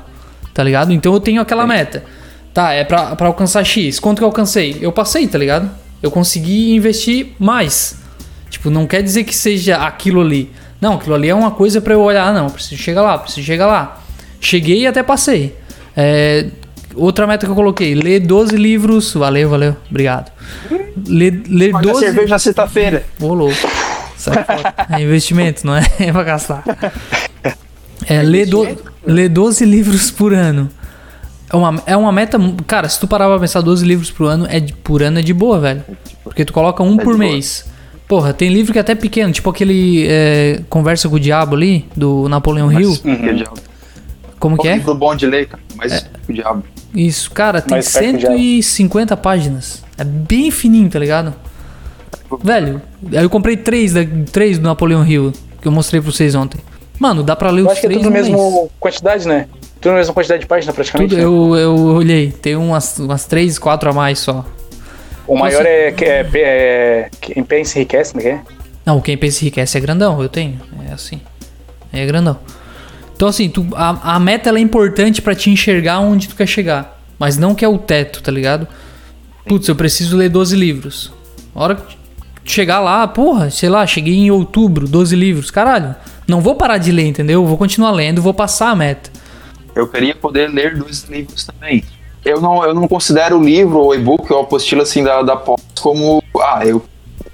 Tá 0.52 0.64
ligado? 0.64 0.92
Então 0.92 1.14
eu 1.14 1.20
tenho 1.20 1.40
aquela 1.40 1.68
meta. 1.68 2.04
Tá, 2.52 2.74
é 2.74 2.84
pra, 2.84 3.16
pra 3.16 3.28
alcançar 3.28 3.64
X. 3.64 4.00
Quanto 4.00 4.18
que 4.18 4.24
eu 4.24 4.28
alcancei? 4.28 4.80
Eu 4.82 4.92
passei, 4.92 5.28
tá 5.28 5.38
ligado? 5.38 5.70
Eu 6.02 6.10
consegui 6.10 6.74
investir 6.74 7.36
mais. 7.38 8.00
Tipo, 8.50 8.72
não 8.72 8.88
quer 8.88 9.04
dizer 9.04 9.26
que 9.26 9.36
seja 9.36 9.78
aquilo 9.78 10.22
ali. 10.22 10.52
Não, 10.82 10.96
aquilo 10.96 11.14
ali 11.14 11.30
é 11.30 11.36
uma 11.36 11.52
coisa 11.52 11.80
pra 11.80 11.94
eu 11.94 12.02
olhar. 12.02 12.34
Não, 12.34 12.50
preciso 12.50 12.82
chegar 12.82 13.04
lá, 13.04 13.20
preciso 13.20 13.46
chegar 13.46 13.68
lá. 13.68 14.02
Cheguei 14.42 14.82
e 14.82 14.88
até 14.88 15.04
passei. 15.04 15.56
É, 15.96 16.48
outra 16.96 17.28
meta 17.28 17.46
que 17.46 17.52
eu 17.52 17.56
coloquei: 17.56 17.94
ler 17.94 18.22
12 18.22 18.56
livros. 18.56 19.14
Valeu, 19.14 19.48
valeu, 19.48 19.76
obrigado. 19.88 20.32
Ler, 21.08 21.44
ler 21.48 21.72
Paga 21.74 21.92
12 21.92 22.00
cerveja 22.00 22.30
na 22.30 22.40
sexta-feira. 22.40 23.04
Ô, 23.22 23.36
louco. 23.36 23.83
Sai 24.24 24.44
fora. 24.44 24.74
É 24.90 25.02
investimento, 25.02 25.66
não 25.66 25.76
é? 25.76 25.82
É 26.00 26.12
pra 26.12 26.24
gastar. 26.24 26.64
É, 28.08 28.22
ler, 28.22 28.46
do, 28.48 28.68
ler 29.06 29.30
12 29.30 29.66
livros 29.66 30.12
por 30.12 30.34
ano. 30.34 30.70
É 31.52 31.56
uma, 31.56 31.84
é 31.86 31.96
uma 31.98 32.12
meta. 32.12 32.38
Cara, 32.68 32.90
se 32.90 33.00
tu 33.00 33.08
parar 33.08 33.28
pra 33.28 33.40
pensar 33.40 33.62
12 33.62 33.86
livros 33.86 34.10
por 34.12 34.26
ano, 34.28 34.46
é 34.50 34.60
de, 34.60 34.74
por 34.74 35.02
ano 35.04 35.20
é 35.20 35.22
de 35.22 35.34
boa, 35.34 35.60
velho. 35.60 35.84
Porque 36.24 36.44
tu 36.44 36.52
coloca 36.54 36.82
um 36.84 36.96
É 36.96 37.04
por 37.04 37.14
de 37.14 37.20
boa. 37.20 37.32
mês. 37.32 37.66
Porra, 38.08 38.34
tem 38.34 38.50
livro 38.50 38.74
que 38.74 38.78
é 38.78 38.82
até 38.82 38.94
pequeno, 38.96 39.32
tipo 39.32 39.50
aquele 39.50 40.06
é, 40.08 40.62
Conversa 40.70 41.08
com 41.08 41.16
o 41.16 41.20
Diabo 41.20 41.56
ali, 41.56 41.86
do 41.96 42.28
Napoleão 42.28 42.72
Hill. 42.72 42.90
Mas, 42.90 43.00
que 43.00 43.30
o 43.30 43.36
diabo. 43.36 43.58
Como 44.40 44.58
que 44.58 44.68
Um 44.68 44.72
é? 44.72 44.74
livro 44.76 44.94
bom 44.94 45.16
de 45.16 45.26
ler, 45.26 45.48
cara. 45.48 45.64
Mas 45.76 46.06
o 46.28 46.34
diabo. 46.34 46.64
Isso, 46.94 47.32
cara, 47.32 47.62
tem 47.62 47.72
Mais 47.72 47.92
perto 47.92 48.12
do 48.12 48.18
Diabo. 48.20 48.36
150 48.38 49.18
páginas. 49.18 49.84
É 49.98 50.04
bem 50.04 50.52
fininho, 50.52 50.90
tá 50.90 51.00
ligado? 51.00 51.34
Velho, 52.42 52.82
aí 53.12 53.24
eu 53.24 53.30
comprei 53.30 53.56
três, 53.58 53.94
da, 53.94 54.02
três 54.32 54.58
do 54.58 54.64
Napoleão 54.64 55.06
Hill, 55.06 55.32
que 55.62 55.68
eu 55.68 55.72
mostrei 55.72 56.02
pra 56.02 56.12
vocês 56.12 56.36
ontem. 56.36 56.60
Mano, 57.00 57.24
dá 57.24 57.36
pra 57.36 57.50
ler 57.50 57.62
Eu 57.62 57.66
os 57.66 57.72
acho 57.72 57.82
que 57.82 57.88
é 57.88 57.90
três 57.90 58.02
tudo 58.02 58.12
na 58.12 58.22
mesma 58.22 58.38
quantidade, 58.80 59.28
né? 59.28 59.48
Tudo 59.80 59.92
na 59.92 59.98
mesma 59.98 60.14
quantidade 60.14 60.42
de 60.42 60.48
páginas, 60.48 60.76
praticamente. 60.76 61.10
Tudo, 61.10 61.18
né? 61.18 61.24
eu, 61.24 61.56
eu 61.56 61.76
olhei, 61.76 62.32
tem 62.32 62.56
umas, 62.56 62.98
umas 63.00 63.26
três, 63.26 63.60
quatro 63.60 63.90
a 63.90 63.94
mais 63.94 64.20
só. 64.20 64.46
O 65.28 65.38
maior 65.38 65.60
Nossa. 65.60 65.70
é, 65.70 65.92
que 65.92 66.06
é, 66.06 66.30
é, 66.36 67.10
que 67.20 67.40
em 67.40 67.44
pé 67.44 67.64
se 67.64 67.80
enriquece, 67.80 68.16
né? 68.16 68.22
que 68.22 68.28
é? 68.30 68.42
Não, 68.86 69.00
quem 69.00 69.18
pensa 69.18 69.42
enriquece 69.42 69.78
é 69.78 69.82
grandão, 69.82 70.22
eu 70.22 70.28
tenho. 70.28 70.60
É 70.90 70.94
assim. 70.94 71.22
É 71.92 72.06
grandão. 72.06 72.38
Então, 73.16 73.28
assim, 73.28 73.48
tu, 73.48 73.66
a, 73.74 74.16
a 74.16 74.20
meta 74.20 74.50
é 74.50 74.60
importante 74.60 75.22
pra 75.22 75.34
te 75.34 75.50
enxergar 75.50 76.00
onde 76.00 76.28
tu 76.28 76.36
quer 76.36 76.48
chegar. 76.48 77.00
Mas 77.18 77.38
não 77.38 77.56
que 77.56 77.64
é 77.64 77.68
o 77.68 77.78
teto, 77.78 78.22
tá 78.22 78.32
ligado? 78.32 78.68
Putz, 79.46 79.68
eu 79.68 79.76
preciso 79.76 80.18
ler 80.18 80.30
12 80.30 80.56
livros. 80.56 81.14
A 81.56 81.64
hora 81.64 81.76
que 81.76 81.96
chegar 82.46 82.80
lá, 82.80 83.08
porra, 83.08 83.50
sei 83.50 83.70
lá, 83.70 83.86
cheguei 83.86 84.16
em 84.16 84.32
outubro, 84.32 84.88
12 84.88 85.16
livros. 85.16 85.52
Caralho, 85.52 85.96
não 86.28 86.42
vou 86.42 86.56
parar 86.56 86.78
de 86.78 86.92
ler, 86.92 87.08
entendeu? 87.08 87.42
Eu 87.42 87.48
vou 87.48 87.58
continuar 87.58 87.92
lendo, 87.92 88.22
vou 88.22 88.34
passar 88.34 88.70
a 88.70 88.76
meta. 88.76 89.10
Eu 89.76 89.88
queria 89.88 90.16
poder 90.16 90.50
ler 90.50 90.78
dois 90.78 91.04
livros 91.06 91.46
também. 91.46 91.84
Eu 92.24 92.40
não, 92.40 92.64
eu 92.64 92.74
não 92.74 92.88
considero 92.88 93.38
o 93.38 93.44
livro, 93.44 93.80
ou 93.80 93.96
e-book, 93.96 94.32
ou 94.32 94.42
apostila 94.42 94.84
assim 94.84 95.04
da, 95.04 95.22
da 95.22 95.36
pós 95.36 95.62
como. 95.82 96.24
Ah, 96.42 96.66
eu 96.66 96.84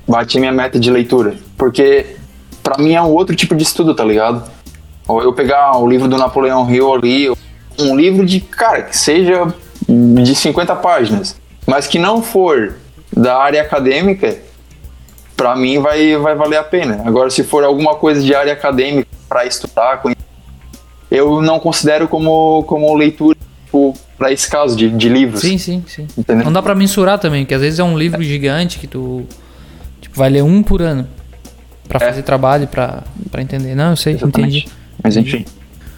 bati 0.08 0.40
minha 0.40 0.52
meta 0.52 0.80
de 0.80 0.90
leitura. 0.90 1.36
Porque 1.58 2.16
pra 2.64 2.78
mim 2.78 2.94
é 2.94 3.02
um 3.02 3.10
outro 3.10 3.36
tipo 3.36 3.56
de 3.56 3.64
estudo, 3.64 3.94
tá 3.94 4.04
ligado? 4.04 4.50
Ou 5.08 5.22
eu 5.22 5.34
pegar 5.34 5.78
o 5.78 5.88
livro 5.88 6.08
do 6.08 6.18
Napoleão 6.18 6.70
Hill 6.70 6.94
ali, 6.94 7.30
um 7.80 7.96
livro 7.96 8.26
de, 8.26 8.40
cara, 8.40 8.84
que 8.84 8.98
seja 8.98 9.54
de 9.88 10.36
50 10.36 10.76
páginas, 10.78 11.36
mas 11.66 11.88
que 11.88 11.98
não 11.98 12.22
for 12.22 12.76
da 13.16 13.38
área 13.38 13.62
acadêmica, 13.62 14.38
pra 15.40 15.56
mim 15.56 15.80
vai, 15.80 16.18
vai 16.18 16.36
valer 16.36 16.58
a 16.58 16.64
pena. 16.64 17.02
Agora, 17.06 17.30
se 17.30 17.46
for 17.46 17.64
alguma 17.64 17.96
coisa 17.96 18.22
de 18.22 18.36
área 18.36 18.52
acadêmica 18.52 19.08
pra 19.30 19.46
estudar, 19.46 20.02
conhecer, 20.02 20.22
eu 21.10 21.42
não 21.42 21.58
considero 21.62 22.10
como, 22.10 22.62
como 22.64 22.94
leitura 22.94 23.38
tipo, 23.64 23.98
para 24.18 24.34
esse 24.34 24.50
caso 24.50 24.76
de, 24.76 24.90
de 24.90 25.08
livros. 25.08 25.40
Sim, 25.40 25.58
sim, 25.58 25.82
sim. 25.88 26.06
Entendeu? 26.18 26.44
Não 26.44 26.52
dá 26.52 26.62
pra 26.62 26.76
mensurar 26.76 27.18
também, 27.20 27.46
que 27.46 27.54
às 27.54 27.62
vezes 27.62 27.80
é 27.80 27.84
um 27.86 27.98
livro 27.98 28.22
gigante 28.22 28.80
que 28.80 28.86
tu 28.86 29.24
tipo, 30.02 30.18
vai 30.18 30.30
ler 30.30 30.44
um 30.44 30.62
por 30.62 30.82
ano. 30.82 31.08
Pra 31.88 32.06
É. 32.06 32.10
fazer 32.10 32.22
trabalho, 32.24 32.68
pra, 32.68 33.04
pra 33.32 33.42
entender. 33.42 33.76
Não, 33.76 33.92
eu 33.92 33.96
sei, 33.96 34.16
Exatamente. 34.16 34.58
entendi. 34.60 34.74
Mas 35.02 35.16
enfim. 35.16 35.46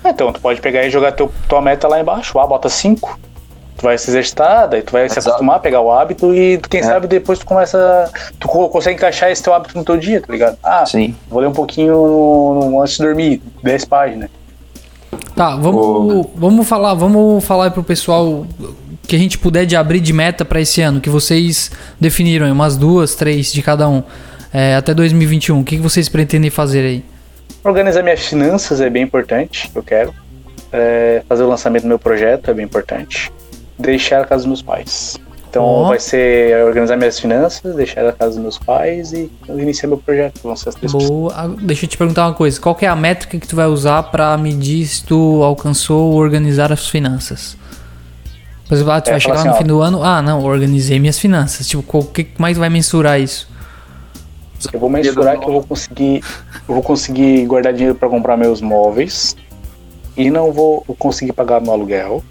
Então, 0.06 0.32
tu 0.32 0.40
pode 0.40 0.62
pegar 0.62 0.86
e 0.86 0.92
jogar 0.92 1.14
teu, 1.14 1.32
tua 1.50 1.62
meta 1.62 1.88
lá 1.88 2.00
embaixo. 2.00 2.38
Ah, 2.40 2.46
bota 2.46 2.70
5. 2.70 3.20
Tu 3.82 3.86
vai 3.86 3.98
se 3.98 4.12
exercitar, 4.12 4.70
daí 4.70 4.84
tu 4.84 4.92
vai 4.92 5.10
se 5.10 5.14
Exato. 5.18 5.30
acostumar 5.30 5.56
a 5.56 5.60
pegar 5.60 5.82
o 5.82 5.92
hábito 5.92 6.36
e 6.36 6.60
quem 6.70 6.82
É. 6.82 6.84
sabe 6.84 7.08
depois 7.08 7.40
tu 7.40 7.48
começa. 7.48 8.12
Tu 8.40 8.48
co- 8.48 8.70
consegue 8.70 8.96
encaixar 8.96 9.32
esse 9.32 9.42
teu 9.42 9.56
hábito 9.56 9.76
no 9.76 9.84
teu 9.84 9.98
dia, 9.98 10.22
tá 10.22 10.32
ligado? 10.32 10.56
Ah, 10.62 10.86
Sim. 10.86 11.16
vou 11.28 11.40
ler 11.42 11.48
um 11.48 11.52
pouquinho 11.52 11.94
no- 11.96 12.70
no- 12.70 12.80
antes 12.84 12.96
de 12.98 13.04
dormir, 13.04 13.42
10 13.64 13.84
páginas. 13.84 14.30
Tá, 15.36 15.56
vamos, 15.56 16.28
vamos 16.36 16.68
falar, 16.70 16.94
vamos 16.94 17.44
falar 17.44 17.64
aí 17.66 17.72
pro 17.72 17.84
pessoal 17.84 18.46
que 19.08 19.16
a 19.16 19.20
gente 19.20 19.40
puder 19.40 19.66
de 19.66 19.76
abrir 19.76 20.00
de 20.00 20.14
meta 20.14 20.46
pra 20.46 20.62
esse 20.62 20.80
ano, 20.84 21.02
que 21.02 21.10
vocês 21.10 21.72
definiram 22.00 22.46
aí, 22.46 22.52
umas 22.52 22.78
duas, 22.78 23.16
três 23.16 23.52
de 23.52 23.64
cada 23.64 23.90
um, 23.90 24.04
é, 24.54 24.76
até 24.76 24.94
2021. 24.94 25.60
O 25.62 25.64
que, 25.64 25.78
que 25.78 25.82
vocês 25.82 26.08
pretendem 26.08 26.52
fazer 26.52 26.82
aí? 26.86 27.04
Organizar 27.64 28.04
minhas 28.04 28.20
finanças 28.28 28.80
é 28.80 28.92
bem 28.92 29.02
importante, 29.02 29.72
eu 29.74 29.82
quero. 29.82 30.14
É, 30.72 31.24
fazer 31.28 31.42
o 31.42 31.48
lançamento 31.48 31.82
do 31.82 31.88
meu 31.88 31.98
projeto 32.00 32.52
é 32.52 32.54
bem 32.54 32.64
importante. 32.66 33.32
Deixar 33.82 34.22
a 34.22 34.26
casa 34.26 34.44
dos 34.44 34.48
meus 34.48 34.62
pais. 34.62 35.18
Então 35.50 35.64
Ó. 35.66 35.88
vai 35.90 36.00
ser 36.00 36.64
organizar 36.64 36.96
minhas 36.96 37.20
finanças, 37.20 37.76
deixar 37.76 38.08
a 38.08 38.14
casa 38.14 38.36
dos 38.36 38.40
meus 38.40 38.58
pais 38.58 39.12
e 39.12 39.30
iniciar 39.50 39.90
meu 39.90 39.98
projeto. 39.98 40.40
Vão 40.42 40.56
ser 40.56 40.70
as 40.70 40.76
três. 40.76 40.94
Boa. 40.94 41.34
Ah, 41.36 41.48
Deixa 41.62 41.84
eu 41.86 41.90
te 41.90 41.98
perguntar 41.98 42.28
uma 42.28 42.34
coisa. 42.34 42.60
Qual 42.60 42.78
é 42.80 42.88
a 42.88 42.96
métrica 42.96 43.38
que 43.38 43.46
tu 43.46 43.56
vai 43.58 43.66
usar 43.68 44.04
pra 44.04 44.38
medir 44.38 44.86
se 44.86 45.04
tu 45.04 45.44
alcançou 45.44 46.14
organizar 46.14 46.72
as 46.72 46.88
finanças? 46.88 47.58
Por 48.66 48.76
exemplo, 48.76 48.94
ah, 48.94 49.02
tu 49.02 49.10
É, 49.10 49.12
vai 49.12 49.20
chegar 49.20 49.36
assim, 49.36 49.48
no 49.50 49.54
ó. 49.54 49.58
fim 49.58 49.66
do 49.66 49.82
ano, 49.82 50.02
ah, 50.02 50.22
não, 50.22 50.42
organizei 50.42 50.98
minhas 50.98 51.20
finanças. 51.20 51.68
Tipo, 51.68 51.84
qual 51.84 52.04
que 52.04 52.24
que 52.24 52.40
vai 52.40 52.70
mensurar 52.70 53.20
isso? 53.20 53.50
Eu 54.72 54.80
vou 54.80 54.90
mensurar 54.90 55.38
que 55.38 55.46
eu 55.46 55.52
vou 55.52 55.64
conseguir, 55.64 56.24
eu 56.70 56.76
vou 56.76 56.82
conseguir 56.84 57.46
guardar 57.46 57.74
dinheiro 57.74 57.96
para 57.96 58.08
comprar 58.08 58.38
meus 58.38 58.62
móveis 58.62 59.36
e 60.16 60.30
não 60.30 60.54
vou 60.54 60.86
conseguir 60.98 61.34
pagar 61.34 61.60
meu 61.60 61.74
aluguel 61.74 62.24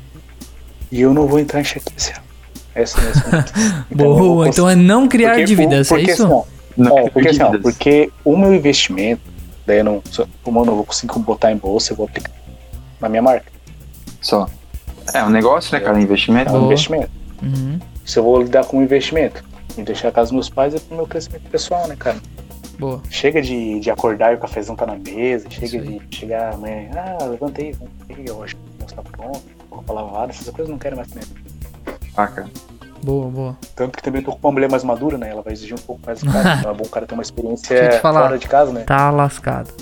e 0.91 1.01
eu 1.01 1.13
não 1.15 1.27
vou 1.27 1.39
entrar 1.39 1.61
em 1.61 1.65
ano. 1.65 2.23
Essa 2.75 3.01
é 3.01 3.05
a. 3.05 3.45
Então, 3.91 4.17
Boa, 4.17 4.49
então 4.49 4.69
é 4.69 4.75
não 4.77 5.09
criar 5.09 5.31
porque 5.31 5.45
dívidas, 5.45 5.89
porque, 5.89 6.11
é 6.11 6.15
isso? 6.15 6.25
assim, 6.25 6.33
ó, 6.33 6.43
Não 6.77 6.99
é, 6.99 7.11
porque, 7.11 7.29
assim, 7.29 7.59
porque 7.61 8.13
o 8.25 8.37
meu 8.37 8.55
investimento, 8.55 9.23
daí 9.67 9.79
eu 9.79 9.85
não, 9.85 10.03
como 10.43 10.61
eu 10.61 10.65
não 10.65 10.77
vou 10.77 10.85
conseguir 10.85 11.19
botar 11.19 11.51
em 11.51 11.57
bolsa, 11.57 11.93
eu 11.93 11.97
vou 11.97 12.07
aplicar 12.07 12.31
na 13.01 13.09
minha 13.09 13.23
marca. 13.23 13.47
Só. 14.21 14.49
É 15.13 15.23
um 15.25 15.31
negócio, 15.31 15.77
né, 15.77 15.81
cara? 15.85 15.99
É 15.99 16.03
Investimento. 16.03 16.51
um 16.51 16.53
Boa. 16.55 16.67
investimento. 16.67 17.11
Uhum, 17.43 17.79
Se 18.05 18.19
eu 18.19 18.23
vou 18.23 18.41
lidar 18.43 18.65
com 18.67 18.79
um 18.79 18.83
investimento 18.83 19.43
e 19.77 19.83
deixar 19.83 20.09
a 20.09 20.13
casa 20.13 20.27
dos 20.27 20.33
meus 20.33 20.51
pais 20.51 20.75
é 20.75 20.79
pro 20.79 20.97
meu 20.97 21.07
crescimento 21.07 21.49
pessoal, 21.51 21.89
né, 21.89 21.97
cara? 21.99 22.19
boa. 22.79 23.03
Chega 23.11 23.43
de, 23.43 23.79
de 23.81 23.91
acordar 23.91 24.33
e 24.33 24.37
o 24.37 24.39
cafezão 24.39 24.75
tá 24.75 24.87
na 24.87 24.97
mesa, 24.97 25.47
chega 25.51 25.79
de 25.81 26.01
chegar 26.11 26.55
amanhã, 26.55 26.91
ah, 26.97 27.25
levantei, 27.25 27.75
levantei, 28.09 28.35
hoje 28.35 28.55
o 28.55 28.73
almoço 28.73 28.95
tá 28.95 29.03
pronto, 29.03 29.43
roupa 29.71 29.93
lavada, 29.93 30.33
essas 30.33 30.49
coisas 30.51 30.69
não 30.71 30.79
quero 30.79 30.97
mais 30.97 31.13
mesmo. 31.13 31.35
Ah, 32.17 32.27
cara. 32.27 32.49
Boa, 33.03 33.31
boa. 33.31 33.59
Tanto 33.75 33.97
que 33.97 34.03
também 34.03 34.21
tô 34.23 34.33
com 34.33 34.49
uma 34.49 34.53
mulher 34.53 34.71
mais 34.71 34.85
madura, 34.85 35.17
né? 35.17 35.31
Ela 35.31 35.41
vai 35.43 35.53
exigir 35.53 35.75
um 35.75 35.83
pouco 35.83 36.03
mais 36.05 36.21
de 36.21 36.27
casa. 36.27 36.55
então 36.61 36.71
é 36.71 36.75
bom 36.75 36.85
o 36.85 36.89
cara 36.89 37.07
ter 37.07 37.15
uma 37.15 37.23
experiência 37.23 37.89
te 37.89 38.01
falar. 38.01 38.23
fora 38.23 38.39
de 38.39 38.47
casa, 38.49 38.73
né? 38.73 38.83
Tá 38.83 39.11
lascado. 39.11 39.73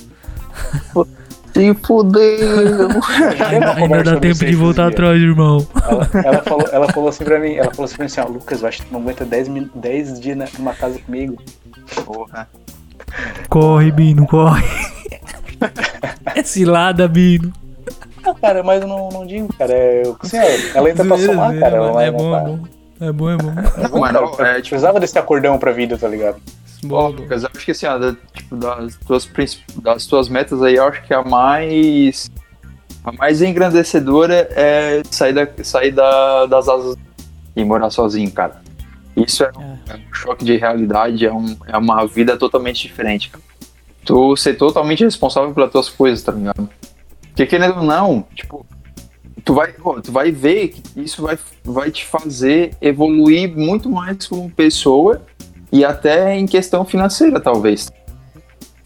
Se 1.52 1.74
fudeu. 1.74 2.20
Ainda 3.76 4.02
dá 4.04 4.20
tempo 4.20 4.38
de 4.44 4.54
voltar 4.54 4.88
atrás, 4.88 5.20
irmão. 5.20 5.66
Ela, 5.82 6.08
ela 6.24 6.42
falou, 6.42 6.68
ela 6.70 6.92
falou 6.92 7.08
assim 7.08 7.24
pra 7.24 7.40
mim, 7.40 7.54
ela 7.54 7.70
falou 7.72 7.86
assim 7.86 7.96
pra 7.96 8.04
mim 8.04 8.10
assim, 8.12 8.20
ó, 8.20 8.26
Lucas, 8.28 8.62
eu 8.62 8.68
acho 8.68 8.78
que 8.82 8.86
tu 8.88 8.92
não 8.92 9.00
aguenta 9.00 9.24
10, 9.24 9.48
min- 9.48 9.70
10 9.74 10.20
dias 10.20 10.52
numa 10.58 10.74
casa 10.74 10.98
comigo. 11.00 11.42
Porra. 12.04 12.48
Corre, 13.48 13.90
Bino, 13.90 14.26
corre. 14.26 14.64
é 16.36 16.42
cilada, 16.44 17.08
Bino. 17.08 17.52
Ah, 18.30 18.34
cara, 18.40 18.62
mas 18.62 18.82
eu 18.82 18.88
não, 18.88 19.08
não 19.10 19.26
digo, 19.26 19.48
cara. 19.56 19.72
É, 19.72 20.02
assim, 20.20 20.38
ó, 20.38 20.78
ela 20.78 20.90
entra 20.90 21.04
pra 21.04 21.18
somar, 21.18 21.58
cara. 21.58 21.76
Ela 21.76 22.02
é 22.04 22.10
bom, 22.10 22.22
não 22.30 22.36
é 22.36 22.40
bom. 22.42 22.58
É 23.00 23.12
bom, 23.12 23.30
é 23.30 23.36
bom. 23.36 23.52
É 23.84 23.88
bom, 23.88 24.00
Mano, 24.00 24.30
cara, 24.36 24.48
é, 24.48 24.52
eu 24.52 24.56
tipo- 24.62 24.68
precisava 24.70 24.98
desse 25.00 25.18
acordão 25.18 25.58
pra 25.58 25.72
vida, 25.72 25.96
tá 25.96 26.08
ligado? 26.08 26.36
Boa, 26.84 27.04
Ó, 27.04 27.08
Lucas, 27.08 27.42
eu 27.42 27.50
acho 27.54 27.64
que 27.64 27.70
assim, 27.72 27.86
ó, 27.86 27.98
da- 27.98 28.14
tipo, 28.32 28.56
das, 28.56 28.96
tuas, 28.96 29.26
princip- 29.26 29.64
das 29.82 30.06
tuas 30.06 30.28
metas 30.28 30.62
aí, 30.62 30.76
eu 30.76 30.84
acho 30.84 31.02
que 31.02 31.12
a 31.14 31.22
mais 31.22 32.30
A 33.04 33.12
mais 33.12 33.40
engrandecedora 33.40 34.48
é 34.50 35.02
sair, 35.10 35.32
da, 35.32 35.48
sair 35.62 35.92
da, 35.92 36.46
das 36.46 36.68
asas 36.68 36.96
e 37.56 37.64
morar 37.64 37.90
sozinho, 37.90 38.30
cara. 38.30 38.60
Isso 39.16 39.42
é, 39.44 39.50
um, 39.56 39.78
é 39.88 39.96
um 39.96 40.12
choque 40.14 40.44
de 40.44 40.56
realidade, 40.56 41.24
é, 41.24 41.32
um, 41.32 41.56
é 41.66 41.76
uma 41.76 42.06
vida 42.06 42.36
totalmente 42.36 42.86
diferente, 42.86 43.30
cara. 43.30 43.42
Tu 44.04 44.36
ser 44.36 44.54
totalmente 44.54 45.02
responsável 45.04 45.52
pelas 45.54 45.70
tuas 45.72 45.88
coisas, 45.88 46.22
tá 46.22 46.32
ligado? 46.32 46.68
Porque 47.38 47.50
querendo 47.50 47.76
ou 47.76 47.84
não, 47.84 48.24
tipo, 48.34 48.66
tu 49.44 49.54
vai, 49.54 49.72
tu 50.02 50.10
vai 50.10 50.32
ver 50.32 50.70
que 50.70 51.00
isso 51.00 51.22
vai, 51.22 51.38
vai 51.64 51.88
te 51.88 52.04
fazer 52.04 52.74
evoluir 52.80 53.56
muito 53.56 53.88
mais 53.88 54.26
como 54.26 54.50
pessoa 54.50 55.22
e 55.70 55.84
até 55.84 56.36
em 56.36 56.46
questão 56.46 56.84
financeira, 56.84 57.38
talvez. 57.38 57.92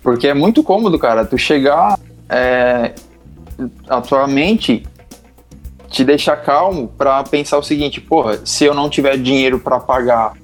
Porque 0.03 0.29
é 0.29 0.35
muito 0.35 0.63
cômodo, 0.63 0.99
cara, 0.99 1.25
tu 1.25 1.39
chegar 1.39 1.99
é, 2.29 2.93
te 5.89 6.05
deixar 6.05 6.37
calmo 6.37 6.89
para 6.89 7.25
pensar 7.25 7.57
o 7.57 7.63
seguinte, 7.63 8.03
porra, 8.03 8.39
se 8.45 8.67
eu 8.67 8.75
não 8.75 8.91
tiver 8.91 9.17
dinheiro 9.17 9.59
para 9.61 9.81
pagar 9.81 10.35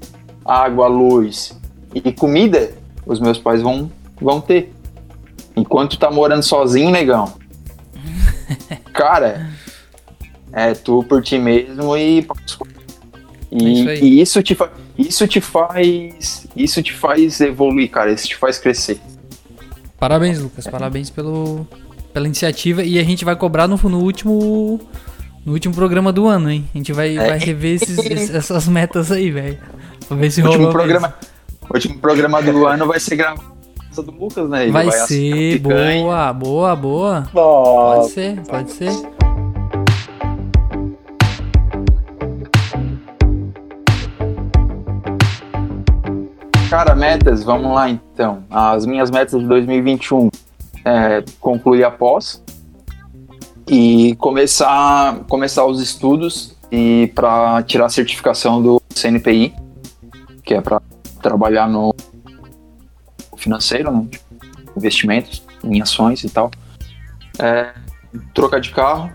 água, 0.46 0.86
luz 0.86 1.60
e 1.94 2.10
comida, 2.10 2.72
os 3.04 3.20
meus 3.20 3.36
pais 3.36 3.60
vão, 3.60 3.92
vão 4.18 4.40
ter. 4.40 4.72
Enquanto 5.54 5.90
tu 5.90 5.98
tá 5.98 6.10
morando 6.10 6.42
sozinho, 6.42 6.90
negão. 6.90 7.46
Cara, 8.92 9.50
é 10.52 10.74
tu 10.74 11.02
por 11.04 11.22
ti 11.22 11.38
mesmo 11.38 11.96
e 11.96 12.26
e, 13.50 13.88
é 13.88 13.98
e 13.98 14.20
isso 14.20 14.42
te 14.42 14.54
faz 14.54 14.70
isso 14.98 15.26
te 15.26 15.40
faz 15.40 16.46
isso 16.56 16.82
te 16.82 16.92
faz 16.92 17.40
evoluir, 17.40 17.90
cara, 17.90 18.12
isso 18.12 18.28
te 18.28 18.36
faz 18.36 18.58
crescer. 18.58 19.00
Parabéns, 19.98 20.40
Lucas, 20.40 20.66
parabéns 20.66 21.10
pelo 21.10 21.66
pela 22.12 22.26
iniciativa 22.26 22.82
e 22.82 22.98
a 22.98 23.04
gente 23.04 23.24
vai 23.24 23.36
cobrar 23.36 23.68
no, 23.68 23.76
no 23.76 24.00
último 24.00 24.80
no 25.44 25.52
último 25.52 25.74
programa 25.74 26.12
do 26.12 26.26
ano, 26.26 26.50
hein? 26.50 26.68
A 26.74 26.78
gente 26.78 26.92
vai, 26.92 27.16
é. 27.16 27.28
vai 27.28 27.38
rever 27.38 27.76
esses, 27.76 28.30
essas 28.34 28.68
metas 28.68 29.10
aí, 29.10 29.30
velho. 29.30 29.58
Pra 30.06 30.16
ver 30.16 30.30
se 30.30 30.42
o 30.42 30.46
último 30.46 30.70
programa, 30.70 31.14
o 31.68 31.74
último 31.74 31.98
programa 31.98 32.42
do 32.42 32.66
ano 32.66 32.86
vai 32.86 33.00
ser 33.00 33.16
gravado 33.16 33.57
do 33.96 34.12
Lucas, 34.12 34.48
né? 34.48 34.64
Ele 34.64 34.72
vai, 34.72 34.86
vai 34.86 34.98
ser, 35.06 35.58
boa, 35.58 36.32
boa, 36.32 36.76
boa. 36.76 37.28
Pode 37.32 38.10
ser, 38.10 38.40
pode 38.42 38.70
ser. 38.70 38.92
Cara, 46.70 46.94
metas, 46.94 47.42
vamos 47.42 47.74
lá 47.74 47.88
então. 47.88 48.44
As 48.50 48.84
minhas 48.84 49.10
metas 49.10 49.40
de 49.40 49.46
2021 49.46 50.28
é 50.84 51.24
concluir 51.40 51.82
a 51.82 51.90
pós 51.90 52.42
e 53.66 54.14
começar, 54.16 55.20
começar 55.28 55.64
os 55.64 55.80
estudos 55.80 56.56
e 56.70 57.10
para 57.14 57.62
tirar 57.62 57.86
a 57.86 57.88
certificação 57.88 58.62
do 58.62 58.82
CNPI, 58.94 59.54
que 60.44 60.54
é 60.54 60.60
para 60.60 60.80
trabalhar 61.22 61.68
no 61.68 61.94
financeiro, 63.48 63.90
né? 63.90 64.06
investimentos 64.76 65.42
em 65.64 65.80
ações 65.80 66.22
e 66.22 66.28
tal. 66.28 66.50
É, 67.38 67.72
trocar 68.34 68.60
de 68.60 68.70
carro, 68.70 69.10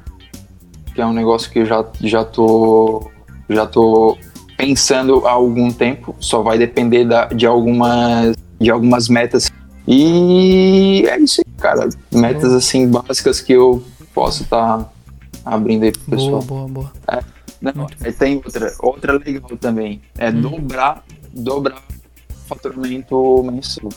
que 0.94 1.02
é 1.02 1.06
um 1.06 1.14
negócio 1.14 1.52
que 1.52 1.60
eu 1.60 1.66
já, 1.66 1.86
já 2.02 2.26
tô 2.26 3.10
já 3.50 3.68
tô 3.68 4.18
pensando 4.58 5.28
há 5.28 5.32
algum 5.32 5.72
tempo, 5.72 6.16
só 6.20 6.42
vai 6.42 6.58
depender 6.58 7.06
da, 7.06 7.26
de, 7.26 7.46
algumas, 7.46 8.36
de 8.60 8.72
algumas 8.72 9.10
metas. 9.10 9.52
E 9.88 11.04
é 11.08 11.20
isso 11.20 11.42
aí, 11.46 11.54
cara. 11.58 11.90
Metas 12.12 12.54
assim 12.54 12.90
básicas 12.90 13.42
que 13.42 13.54
eu 13.54 13.84
posso 14.14 14.44
estar 14.44 14.80
tá 14.80 14.92
abrindo 15.46 15.84
aí 15.84 15.92
pro 15.92 16.02
pessoal. 16.12 16.42
Boa, 16.42 16.68
boa, 16.68 16.68
boa. 16.68 16.92
É, 17.12 17.24
não, 17.62 17.88
tem 18.18 18.38
outra, 18.38 18.74
outra 18.80 19.14
legal 19.18 19.58
também. 19.60 20.02
É 20.18 20.30
hum. 20.30 20.42
dobrar, 20.42 21.04
dobrar 21.34 21.78
o 21.78 22.48
faturamento 22.48 23.44
mensal. 23.44 23.90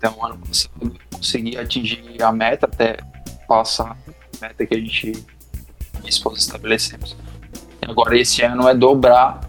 Então, 0.00 0.14
ano 0.24 0.38
passado 0.38 0.72
eu 0.80 0.92
consegui 1.12 1.58
atingir 1.58 2.22
a 2.22 2.32
meta 2.32 2.64
até 2.64 2.96
passar 3.46 3.98
a 4.08 4.46
meta 4.46 4.64
que 4.64 4.74
a 4.74 4.78
gente, 4.78 5.12
minha 5.98 6.08
esposa, 6.08 6.38
estabelecemos. 6.38 7.14
Agora, 7.82 8.18
esse 8.18 8.40
ano 8.40 8.66
é 8.66 8.74
dobrar 8.74 9.40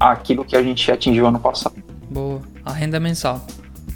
aquilo 0.00 0.44
que 0.44 0.56
a 0.56 0.62
gente 0.64 0.90
atingiu 0.90 1.28
ano 1.28 1.38
passado. 1.38 1.76
Boa. 2.10 2.42
A 2.64 2.72
renda 2.72 2.98
mensal. 2.98 3.46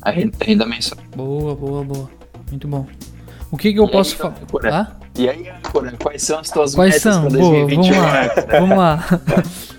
A 0.00 0.12
renda, 0.12 0.36
a 0.40 0.44
renda 0.44 0.66
mensal. 0.66 0.98
Boa, 1.16 1.56
boa, 1.56 1.82
boa. 1.82 2.10
Muito 2.48 2.68
bom. 2.68 2.86
O 3.50 3.56
que, 3.56 3.72
que 3.72 3.80
eu 3.80 3.86
e 3.86 3.90
posso 3.90 4.16
falar? 4.16 4.36
Ah? 4.70 4.96
E 5.18 5.28
aí, 5.28 5.52
Cora, 5.64 5.96
quais 6.00 6.22
são 6.22 6.38
as 6.38 6.48
tuas 6.48 6.76
quais 6.76 7.04
metas 7.04 7.18
para 7.18 7.28
2021? 7.28 7.92
Boa, 7.92 8.60
vamos 8.60 8.78
lá. 8.78 8.96
vamos 8.96 9.26
lá. 9.26 9.52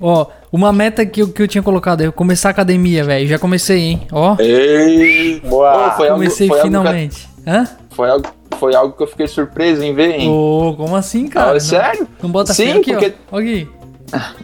Ó, 0.00 0.26
uma 0.52 0.72
meta 0.72 1.06
que 1.06 1.22
eu, 1.22 1.28
que 1.28 1.42
eu 1.42 1.48
tinha 1.48 1.62
colocado 1.62 2.02
é 2.02 2.10
começar 2.10 2.48
a 2.48 2.50
academia, 2.50 3.02
velho. 3.04 3.26
Já 3.26 3.38
comecei, 3.38 3.78
hein? 3.78 4.06
Ó. 4.12 4.36
Ei, 4.38 5.40
boa. 5.40 5.92
foi 5.92 6.08
comecei 6.08 6.48
algo, 6.48 6.60
foi 6.60 6.68
finalmente. 6.68 7.26
Algo 7.26 7.42
que, 7.44 7.50
Hã? 7.50 7.68
Foi 7.90 8.10
algo, 8.10 8.26
foi 8.58 8.74
algo 8.74 8.96
que 8.96 9.02
eu 9.02 9.06
fiquei 9.06 9.26
surpreso 9.26 9.82
em 9.82 9.94
ver, 9.94 10.10
hein? 10.10 10.30
Ô, 10.30 10.74
como 10.76 10.96
assim, 10.96 11.28
cara? 11.28 11.50
Ah, 11.50 11.52
não, 11.54 11.60
sério? 11.60 12.08
Não 12.22 12.30
bota 12.30 12.52
Sim, 12.52 12.72
aqui, 12.72 12.92
porque... 12.92 13.14
ó. 13.30 13.36
Ó 13.36 13.38
aqui. 13.38 13.68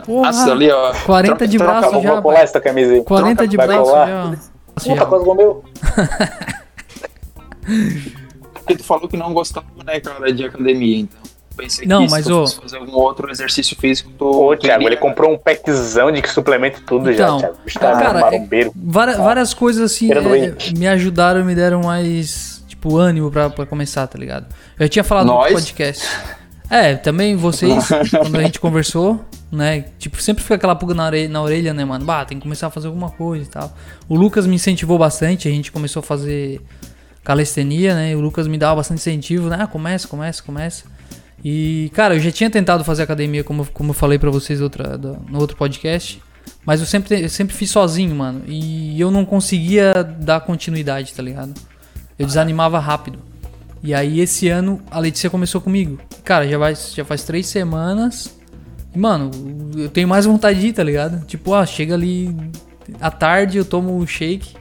Porra, 0.04 0.26
Nossa, 0.26 0.52
ali, 0.52 0.70
ó. 0.70 0.92
40 1.04 1.36
troca, 1.36 1.48
de 1.48 1.58
braço 1.58 1.90
troca, 1.90 2.02
já. 2.02 2.12
Vou 2.14 2.22
colar 2.22 2.40
essa 2.40 2.60
camisa 2.60 2.92
aí. 2.94 3.04
40 3.04 3.34
troca, 3.34 3.48
de 3.48 3.56
braço 3.56 3.90
já. 3.90 4.34
Puta, 4.74 5.06
quase 5.06 5.24
comeu. 5.24 5.64
Porque 8.54 8.76
tu 8.76 8.84
falou 8.84 9.08
que 9.08 9.16
não 9.16 9.32
gostava, 9.34 9.66
né, 9.84 10.00
cara, 10.00 10.32
de 10.32 10.44
academia, 10.44 11.00
então. 11.00 11.21
Pensei 11.56 11.86
não, 11.86 12.06
que 12.06 12.10
mas 12.10 12.24
se 12.24 12.32
ô... 12.32 12.46
fazer 12.46 12.76
algum 12.76 12.92
outro 12.92 13.30
exercício 13.30 13.76
físico, 13.76 14.10
tu. 14.18 14.26
Ô, 14.26 14.56
Thiago, 14.56 14.84
ele 14.84 14.96
comprou 14.96 15.32
um 15.32 15.38
packzão 15.38 16.10
de 16.10 16.26
suplemento 16.28 16.80
e 16.80 16.82
tudo 16.82 17.10
então, 17.10 17.38
já, 17.38 17.48
Thiago. 17.48 17.58
Tá 17.74 17.92
cara, 18.02 18.34
é, 18.34 18.70
várias, 18.74 19.16
várias 19.16 19.54
coisas 19.54 19.92
assim 19.92 20.10
é, 20.12 20.20
me 20.76 20.86
ajudaram, 20.86 21.44
me 21.44 21.54
deram 21.54 21.82
mais, 21.82 22.64
tipo, 22.66 22.96
ânimo 22.96 23.30
pra, 23.30 23.50
pra 23.50 23.66
começar, 23.66 24.06
tá 24.06 24.18
ligado? 24.18 24.46
Eu 24.78 24.88
tinha 24.88 25.04
falado 25.04 25.26
Nós? 25.26 25.52
no 25.52 25.58
podcast. 25.58 26.08
É, 26.70 26.94
também 26.94 27.36
vocês, 27.36 27.88
quando 28.10 28.36
a 28.36 28.42
gente 28.42 28.58
conversou, 28.58 29.22
né? 29.50 29.84
Tipo, 29.98 30.20
sempre 30.22 30.42
fica 30.42 30.54
aquela 30.54 30.74
pulga 30.74 30.94
na 30.94 31.04
orelha, 31.04 31.28
na 31.28 31.42
orelha, 31.42 31.74
né, 31.74 31.84
mano? 31.84 32.04
Bah, 32.04 32.24
tem 32.24 32.38
que 32.38 32.42
começar 32.42 32.68
a 32.68 32.70
fazer 32.70 32.86
alguma 32.86 33.10
coisa 33.10 33.44
e 33.44 33.48
tal. 33.48 33.76
O 34.08 34.16
Lucas 34.16 34.46
me 34.46 34.54
incentivou 34.54 34.98
bastante, 34.98 35.46
a 35.46 35.50
gente 35.50 35.70
começou 35.70 36.00
a 36.00 36.02
fazer 36.02 36.62
calistenia, 37.22 37.94
né? 37.94 38.12
E 38.12 38.16
o 38.16 38.20
Lucas 38.20 38.46
me 38.48 38.56
dava 38.56 38.76
bastante 38.76 39.00
incentivo, 39.00 39.50
né? 39.50 39.58
Ah, 39.60 39.66
começa, 39.66 40.08
começa, 40.08 40.42
começa. 40.42 40.84
E, 41.44 41.90
cara, 41.94 42.14
eu 42.14 42.20
já 42.20 42.30
tinha 42.30 42.48
tentado 42.48 42.84
fazer 42.84 43.02
academia, 43.02 43.42
como, 43.42 43.66
como 43.66 43.90
eu 43.90 43.94
falei 43.94 44.18
para 44.18 44.30
vocês 44.30 44.60
outra, 44.60 44.96
no 44.96 45.38
outro 45.38 45.56
podcast. 45.56 46.22
Mas 46.64 46.80
eu 46.80 46.86
sempre, 46.86 47.22
eu 47.22 47.28
sempre 47.28 47.54
fiz 47.54 47.70
sozinho, 47.70 48.14
mano. 48.14 48.42
E 48.46 49.00
eu 49.00 49.10
não 49.10 49.24
conseguia 49.24 49.92
dar 50.04 50.40
continuidade, 50.40 51.12
tá 51.12 51.22
ligado? 51.22 51.52
Eu 52.18 52.26
desanimava 52.26 52.78
rápido. 52.78 53.18
E 53.82 53.92
aí 53.92 54.20
esse 54.20 54.48
ano 54.48 54.80
a 54.90 55.00
Letícia 55.00 55.28
começou 55.28 55.60
comigo. 55.60 55.98
Cara, 56.22 56.46
já, 56.46 56.56
vai, 56.56 56.74
já 56.74 57.04
faz 57.04 57.24
três 57.24 57.46
semanas. 57.46 58.36
E, 58.94 58.98
mano, 58.98 59.30
eu 59.76 59.88
tenho 59.88 60.06
mais 60.06 60.24
vontade 60.24 60.60
de 60.60 60.68
ir, 60.68 60.72
tá 60.72 60.84
ligado? 60.84 61.24
Tipo, 61.26 61.54
ah, 61.54 61.66
chega 61.66 61.94
ali 61.94 62.34
à 63.00 63.10
tarde, 63.10 63.58
eu 63.58 63.64
tomo 63.64 63.96
um 63.96 64.06
shake. 64.06 64.54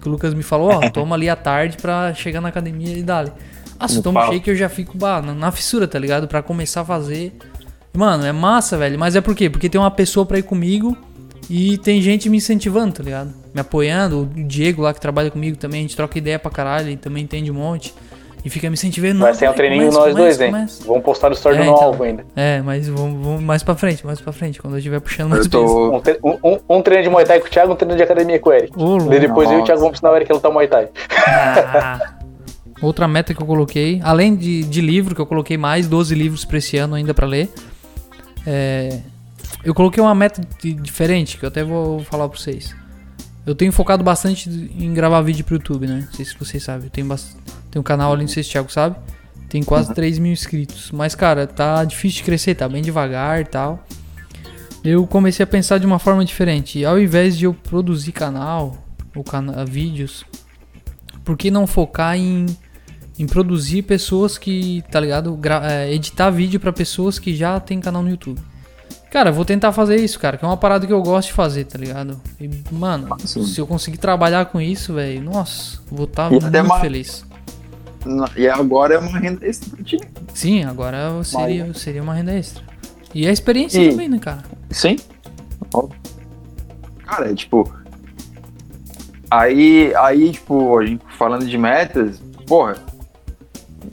Que 0.00 0.08
o 0.08 0.12
Lucas 0.12 0.32
me 0.32 0.44
falou, 0.44 0.70
ó, 0.70 0.88
toma 0.90 1.16
ali 1.16 1.28
à 1.28 1.34
tarde 1.34 1.76
pra 1.78 2.14
chegar 2.14 2.40
na 2.40 2.50
academia 2.50 2.96
e 2.96 3.02
dali. 3.02 3.32
Ah, 3.78 3.86
se 3.86 3.96
eu 3.96 4.02
tomo 4.02 4.20
shake 4.26 4.50
eu 4.50 4.56
já 4.56 4.68
fico 4.68 4.96
bah, 4.96 5.22
na, 5.22 5.34
na, 5.34 5.52
fissura, 5.52 5.86
tá 5.86 5.98
ligado? 5.98 6.26
Pra 6.26 6.42
começar 6.42 6.80
a 6.80 6.84
fazer. 6.84 7.32
Mano, 7.94 8.24
é 8.24 8.32
massa, 8.32 8.76
velho. 8.76 8.98
Mas 8.98 9.16
é 9.16 9.20
por 9.20 9.34
quê? 9.34 9.48
Porque 9.48 9.68
tem 9.68 9.80
uma 9.80 9.90
pessoa 9.90 10.26
pra 10.26 10.38
ir 10.38 10.42
comigo 10.42 10.96
e 11.48 11.78
tem 11.78 12.02
gente 12.02 12.28
me 12.28 12.36
incentivando, 12.36 12.94
tá 12.94 13.02
ligado? 13.02 13.32
Me 13.54 13.60
apoiando. 13.60 14.22
O 14.22 14.26
Diego 14.26 14.82
lá 14.82 14.92
que 14.92 15.00
trabalha 15.00 15.30
comigo 15.30 15.56
também, 15.56 15.80
a 15.80 15.82
gente 15.82 15.96
troca 15.96 16.18
ideia 16.18 16.38
pra 16.38 16.50
caralho, 16.50 16.88
ele 16.88 16.96
também 16.96 17.22
entende 17.22 17.50
um 17.50 17.54
monte. 17.54 17.94
E 18.44 18.50
fica 18.50 18.68
me 18.68 18.74
incentivando. 18.74 19.20
Vai 19.20 19.34
ser 19.34 19.50
um 19.50 19.52
treininho 19.52 19.88
começa, 19.88 19.98
nós 19.98 20.12
começa, 20.12 20.22
dois, 20.22 20.40
hein? 20.40 20.52
Começa. 20.52 20.84
Vamos 20.84 21.02
postar 21.02 21.30
o 21.30 21.34
story 21.34 21.56
é, 21.56 21.58
do 21.58 21.64
então, 21.64 21.82
alvo 21.82 22.02
ainda. 22.04 22.24
É, 22.36 22.62
mas 22.62 22.88
vamos, 22.88 23.24
vamos, 23.24 23.42
mais 23.42 23.62
pra 23.62 23.74
frente, 23.74 24.06
mais 24.06 24.20
pra 24.20 24.32
frente, 24.32 24.60
quando 24.60 24.74
eu 24.74 24.78
estiver 24.78 25.00
puxando 25.00 25.30
mais 25.30 25.48
tô... 25.48 25.90
Um, 25.90 26.00
um, 26.44 26.58
um, 26.68 26.82
treino 26.82 27.02
de 27.02 27.10
Muay 27.10 27.24
Thai 27.24 27.40
com 27.40 27.46
o 27.46 27.50
Thiago, 27.50 27.72
um 27.72 27.76
treino 27.76 27.96
de 27.96 28.02
academia 28.02 28.38
com 28.38 28.50
o 28.50 28.52
Eric. 28.52 28.72
Oh, 28.76 28.98
depois 28.98 29.50
eu 29.50 29.58
e 29.58 29.62
o 29.62 29.64
Thiago 29.64 29.80
vamos 29.80 29.96
ensinar 29.96 30.12
o 30.12 30.16
Eric 30.16 30.30
a 30.30 30.34
lutar 30.34 30.52
Muay 30.52 30.68
Thai. 30.68 30.88
Ah. 31.26 32.17
Outra 32.80 33.08
meta 33.08 33.34
que 33.34 33.42
eu 33.42 33.46
coloquei, 33.46 34.00
além 34.02 34.36
de, 34.36 34.62
de 34.64 34.80
livro, 34.80 35.14
que 35.14 35.20
eu 35.20 35.26
coloquei 35.26 35.56
mais 35.56 35.88
12 35.88 36.14
livros 36.14 36.44
para 36.44 36.58
esse 36.58 36.76
ano 36.76 36.94
ainda 36.94 37.12
para 37.12 37.26
ler. 37.26 37.52
É, 38.46 39.00
eu 39.64 39.74
coloquei 39.74 40.02
uma 40.02 40.14
meta 40.14 40.40
de, 40.62 40.74
diferente, 40.74 41.36
que 41.36 41.44
eu 41.44 41.48
até 41.48 41.64
vou 41.64 42.00
falar 42.04 42.28
para 42.28 42.38
vocês. 42.38 42.74
Eu 43.44 43.54
tenho 43.54 43.72
focado 43.72 44.04
bastante 44.04 44.48
em 44.78 44.92
gravar 44.92 45.22
vídeo 45.22 45.44
pro 45.44 45.56
YouTube, 45.56 45.86
né? 45.86 46.04
Não 46.06 46.12
sei 46.12 46.24
se 46.24 46.38
vocês 46.38 46.62
sabem. 46.62 46.86
Eu 46.86 46.90
tenho, 46.90 47.08
tenho 47.08 47.80
um 47.80 47.82
canal 47.82 48.12
ali, 48.12 48.22
não 48.22 48.28
sei 48.28 48.42
se 48.42 48.50
o 48.50 48.52
Thiago 48.52 48.70
sabe. 48.70 48.96
Tem 49.48 49.62
quase 49.62 49.88
uhum. 49.88 49.94
3 49.94 50.18
mil 50.18 50.32
inscritos. 50.32 50.92
Mas, 50.92 51.14
cara, 51.14 51.46
tá 51.46 51.82
difícil 51.84 52.18
de 52.18 52.24
crescer, 52.24 52.54
tá 52.54 52.68
bem 52.68 52.82
devagar 52.82 53.40
e 53.40 53.44
tal. 53.44 53.82
Eu 54.84 55.06
comecei 55.06 55.42
a 55.42 55.46
pensar 55.46 55.78
de 55.78 55.86
uma 55.86 55.98
forma 55.98 56.24
diferente. 56.24 56.84
Ao 56.84 57.00
invés 57.00 57.36
de 57.36 57.46
eu 57.46 57.54
produzir 57.54 58.12
canal 58.12 58.76
ou 59.16 59.24
cana 59.24 59.64
vídeos, 59.64 60.24
por 61.24 61.36
que 61.36 61.50
não 61.50 61.66
focar 61.66 62.16
em 62.16 62.46
em 63.18 63.26
produzir 63.26 63.82
pessoas 63.82 64.38
que, 64.38 64.82
tá 64.90 65.00
ligado? 65.00 65.38
É, 65.64 65.92
editar 65.92 66.30
vídeo 66.30 66.60
pra 66.60 66.72
pessoas 66.72 67.18
que 67.18 67.34
já 67.34 67.58
tem 67.60 67.80
canal 67.80 68.02
no 68.02 68.10
YouTube. 68.10 68.40
Cara, 69.10 69.30
eu 69.30 69.34
vou 69.34 69.44
tentar 69.44 69.72
fazer 69.72 69.96
isso, 69.96 70.18
cara, 70.18 70.36
que 70.36 70.44
é 70.44 70.48
uma 70.48 70.56
parada 70.56 70.86
que 70.86 70.92
eu 70.92 71.02
gosto 71.02 71.28
de 71.28 71.34
fazer, 71.34 71.64
tá 71.64 71.78
ligado? 71.78 72.20
E, 72.38 72.48
mano, 72.70 73.08
Sim. 73.24 73.42
se 73.44 73.58
eu 73.58 73.66
conseguir 73.66 73.96
trabalhar 73.96 74.44
com 74.46 74.60
isso, 74.60 74.92
velho, 74.94 75.22
nossa, 75.22 75.78
vou 75.90 76.04
estar 76.04 76.30
E 76.30 76.38
muito 76.38 76.58
uma- 76.60 76.80
feliz. 76.80 77.24
E 78.36 78.46
agora 78.48 78.94
é 78.94 78.98
uma 78.98 79.18
renda 79.18 79.46
extra 79.46 79.70
pra 79.74 79.82
ti. 79.84 79.98
Sim, 80.34 80.64
agora 80.64 81.22
seria, 81.24 81.72
seria 81.74 82.02
uma 82.02 82.14
renda 82.14 82.32
extra. 82.34 82.62
E 83.14 83.26
a 83.26 83.32
experiência 83.32 83.80
E- 83.80 83.90
também, 83.90 84.08
né, 84.08 84.18
cara? 84.18 84.42
Sim. 84.70 84.96
Cara, 87.04 87.30
é 87.30 87.34
tipo. 87.34 87.72
Aí, 89.30 89.94
aí, 89.96 90.32
tipo, 90.32 90.78
a 90.78 90.86
gente 90.86 91.02
falando 91.18 91.46
de 91.46 91.58
metas, 91.58 92.20
porra, 92.46 92.76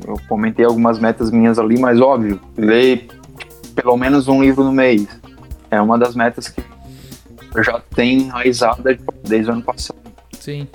eu 0.07 0.19
comentei 0.27 0.65
algumas 0.65 0.99
metas 0.99 1.31
minhas 1.31 1.57
ali, 1.59 1.79
mas 1.79 1.99
óbvio, 2.01 2.39
ler 2.57 3.07
pelo 3.75 3.97
menos 3.97 4.27
um 4.27 4.41
livro 4.41 4.63
no 4.63 4.71
mês. 4.71 5.07
É 5.69 5.81
uma 5.81 5.97
das 5.97 6.15
metas 6.15 6.47
que 6.47 6.61
eu 7.53 7.63
já 7.63 7.81
tenho 7.95 8.21
enraizada 8.21 8.95
tipo, 8.95 9.13
desde 9.23 9.49
o 9.49 9.53
ano 9.53 9.61
passado. 9.63 9.97
Sim. 10.39 10.67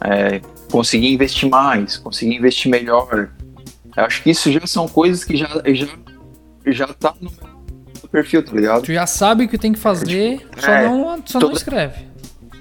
É, 0.00 0.40
conseguir 0.70 1.12
investir 1.12 1.48
mais, 1.48 1.96
conseguir 1.96 2.36
investir 2.36 2.70
melhor. 2.70 3.28
Eu 3.96 4.04
acho 4.04 4.22
que 4.22 4.30
isso 4.30 4.50
já 4.50 4.66
são 4.66 4.88
coisas 4.88 5.24
que 5.24 5.36
já, 5.36 5.48
já, 5.66 5.86
já 6.66 6.86
tá 6.88 7.14
no 7.20 7.30
meu 7.30 8.08
perfil, 8.10 8.44
tá 8.44 8.52
ligado? 8.52 8.82
Tu 8.82 8.92
já 8.92 9.06
sabe 9.06 9.44
o 9.44 9.48
que 9.48 9.58
tem 9.58 9.72
que 9.72 9.78
fazer, 9.78 10.46
só, 10.58 10.70
É, 10.70 10.88
não, 10.88 11.22
só 11.24 11.38
não 11.38 11.46
toda- 11.48 11.52
escreve. 11.54 12.06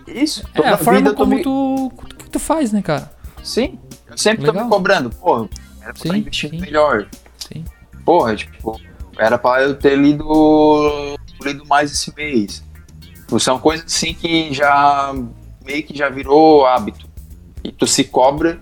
Isso, 0.08 0.44
É 0.54 0.58
toda 0.58 0.74
a 0.74 0.78
forma 0.78 1.14
como 1.14 1.42
tomei- 1.42 1.44
tu, 1.44 1.92
que 2.18 2.30
tu 2.30 2.40
faz, 2.40 2.72
né, 2.72 2.82
cara? 2.82 3.12
Sim, 3.44 3.80
eu 4.10 4.18
sempre 4.18 4.46
tô 4.46 4.52
Legal. 4.52 4.66
me 4.66 4.70
cobrando, 4.72 5.10
porra, 5.10 5.50
era 5.84 5.94
pra 5.94 6.02
Sim, 6.02 6.08
estar 6.10 6.18
investindo 6.18 6.52
sim. 6.52 6.60
melhor. 6.62 7.08
Sim. 7.38 7.66
Porra, 8.06 8.36
tipo, 8.36 8.80
era 9.18 9.38
pra 9.38 9.62
eu 9.64 9.76
ter 9.76 9.98
lido, 9.98 11.16
lido 11.44 11.66
mais 11.66 11.92
esse 11.92 12.14
mês. 12.16 12.64
Tipo, 13.02 13.40
São 13.40 13.60
coisas 13.60 13.86
assim 13.86 14.14
que 14.14 14.54
já 14.54 15.14
meio 15.66 15.84
que 15.84 15.96
já 15.96 16.10
virou 16.10 16.66
hábito. 16.66 17.08
E 17.64 17.72
tu 17.72 17.88
se 17.88 18.04
cobra 18.04 18.60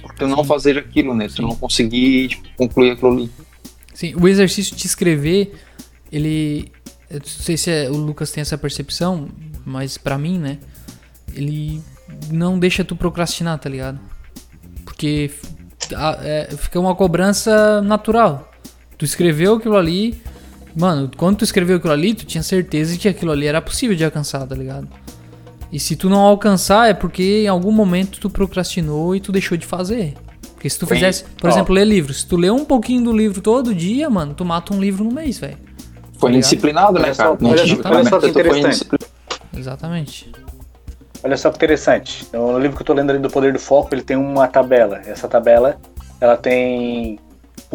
por 0.00 0.14
tu 0.14 0.26
não 0.26 0.42
fazer 0.44 0.78
aquilo, 0.78 1.14
né? 1.14 1.28
Tu 1.28 1.42
não 1.42 1.54
conseguir 1.54 2.28
tipo, 2.28 2.48
concluir 2.56 2.92
aquilo 2.92 3.12
ali. 3.12 3.30
Sim, 3.94 4.14
o 4.14 4.26
exercício 4.28 4.74
de 4.76 4.86
escrever, 4.86 5.54
ele. 6.10 6.70
Eu 7.10 7.18
não 7.20 7.26
sei 7.26 7.56
se 7.56 7.70
é- 7.70 7.90
o 7.90 7.96
Lucas 7.96 8.30
tem 8.30 8.40
essa 8.42 8.56
percepção, 8.56 9.28
mas 9.64 9.98
pra 9.98 10.16
mim, 10.18 10.38
né? 10.38 10.58
Ele 11.34 11.82
não 12.30 12.58
deixa 12.58 12.84
tu 12.84 12.94
procrastinar, 12.96 13.58
tá 13.58 13.68
ligado? 13.68 13.98
Porque 14.84 15.30
é, 16.22 16.48
fica 16.56 16.78
uma 16.80 16.94
cobrança 16.94 17.80
natural. 17.82 18.50
Tu 18.96 19.04
escreveu 19.04 19.54
aquilo 19.56 19.76
ali. 19.76 20.20
Mano, 20.76 21.10
quando 21.16 21.38
tu 21.38 21.44
escreveu 21.44 21.76
aquilo 21.78 21.92
ali, 21.92 22.14
tu 22.14 22.24
tinha 22.24 22.42
certeza 22.42 22.96
que 22.96 23.08
aquilo 23.08 23.32
ali 23.32 23.46
era 23.46 23.60
possível 23.60 23.96
de 23.96 24.04
alcançar, 24.04 24.46
tá 24.46 24.54
ligado? 24.54 24.88
E 25.72 25.78
se 25.78 25.96
tu 25.96 26.08
não 26.08 26.20
alcançar, 26.20 26.88
é 26.88 26.94
porque 26.94 27.42
em 27.44 27.48
algum 27.48 27.70
momento 27.72 28.18
tu 28.20 28.30
procrastinou 28.30 29.14
e 29.14 29.20
tu 29.20 29.30
deixou 29.32 29.56
de 29.56 29.66
fazer. 29.66 30.14
Porque 30.54 30.68
se 30.68 30.78
tu 30.78 30.86
Sim. 30.86 30.94
fizesse, 30.94 31.24
por 31.40 31.48
Ó. 31.48 31.52
exemplo, 31.52 31.74
ler 31.74 31.84
livros, 31.84 32.20
se 32.20 32.26
tu 32.26 32.36
lê 32.36 32.50
um 32.50 32.64
pouquinho 32.64 33.04
do 33.04 33.12
livro 33.16 33.40
todo 33.40 33.74
dia, 33.74 34.08
mano, 34.10 34.34
tu 34.34 34.44
mata 34.44 34.72
um 34.74 34.80
livro 34.80 35.04
no 35.04 35.12
mês, 35.12 35.38
velho. 35.38 35.56
Foi 36.18 36.30
ligado? 36.30 36.36
indisciplinado, 36.38 36.98
né, 36.98 37.04
Olha 37.04 37.14
só, 37.14 37.22
cara? 37.24 37.36
Não 37.40 37.50
olha 37.50 37.64
tive 37.64 37.82
só- 37.82 37.88
olha 37.90 38.04
só 38.08 38.18
que 38.18 38.20
ferramenta, 38.20 38.20
tu 38.20 38.20
foi 38.32 38.40
interessante. 38.40 38.66
indisciplinado. 38.66 39.06
Exatamente. 39.56 40.32
Olha 41.22 41.36
só 41.36 41.50
que 41.50 41.56
interessante. 41.56 42.24
Então, 42.28 42.52
no 42.52 42.58
livro 42.58 42.76
que 42.76 42.82
eu 42.82 42.86
tô 42.86 42.92
lendo 42.92 43.10
ali 43.10 43.18
do 43.18 43.30
Poder 43.30 43.52
do 43.52 43.58
Foco, 43.58 43.92
ele 43.92 44.02
tem 44.02 44.16
uma 44.16 44.46
tabela. 44.46 45.00
Essa 45.04 45.26
tabela, 45.28 45.76
ela 46.20 46.36
tem 46.36 47.18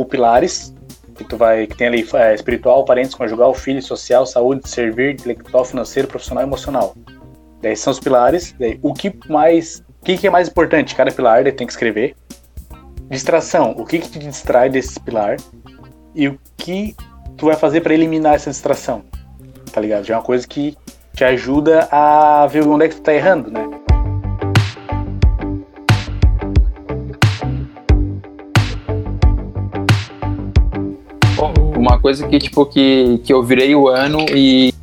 pilares, 0.09 0.73
que 1.15 1.23
tu 1.23 1.37
vai, 1.37 1.67
que 1.67 1.75
tem 1.75 1.87
ali 1.87 2.07
é, 2.13 2.33
espiritual, 2.33 2.83
parentes, 2.85 3.13
conjugal, 3.13 3.53
filho, 3.53 3.81
social, 3.81 4.25
saúde, 4.25 4.67
servir, 4.67 5.13
intelectual, 5.13 5.63
financeiro, 5.63 6.07
profissional 6.07 6.43
emocional. 6.43 6.95
Daí 7.61 7.75
são 7.75 7.91
os 7.91 7.99
pilares. 7.99 8.55
Daí, 8.59 8.79
o 8.81 8.93
que 8.93 9.13
mais, 9.29 9.83
o 10.01 10.05
que, 10.05 10.17
que 10.17 10.27
é 10.27 10.29
mais 10.29 10.47
importante? 10.47 10.95
Cada 10.95 11.11
pilar, 11.11 11.43
daí 11.43 11.51
tem 11.51 11.67
que 11.67 11.73
escrever. 11.73 12.15
Distração, 13.09 13.75
o 13.77 13.85
que 13.85 13.99
que 13.99 14.09
te 14.09 14.19
distrai 14.19 14.69
desse 14.69 14.99
pilar? 14.99 15.37
E 16.15 16.27
o 16.27 16.39
que 16.57 16.95
tu 17.37 17.45
vai 17.47 17.55
fazer 17.55 17.81
pra 17.81 17.93
eliminar 17.93 18.35
essa 18.35 18.49
distração? 18.49 19.03
Tá 19.71 19.81
ligado? 19.81 20.03
Já 20.03 20.15
é 20.15 20.17
uma 20.17 20.23
coisa 20.23 20.47
que 20.47 20.75
te 21.15 21.23
ajuda 21.23 21.87
a 21.91 22.47
ver 22.47 22.67
onde 22.67 22.85
é 22.85 22.89
que 22.89 22.95
tu 22.95 23.01
tá 23.01 23.13
errando, 23.13 23.51
né? 23.51 23.61
Uma 31.75 31.99
coisa 31.99 32.27
que, 32.27 32.39
tipo, 32.39 32.65
que, 32.65 33.19
que 33.23 33.31
eu 33.31 33.43
virei 33.43 33.75
o 33.75 33.87
ano 33.87 34.25
e 34.33 34.73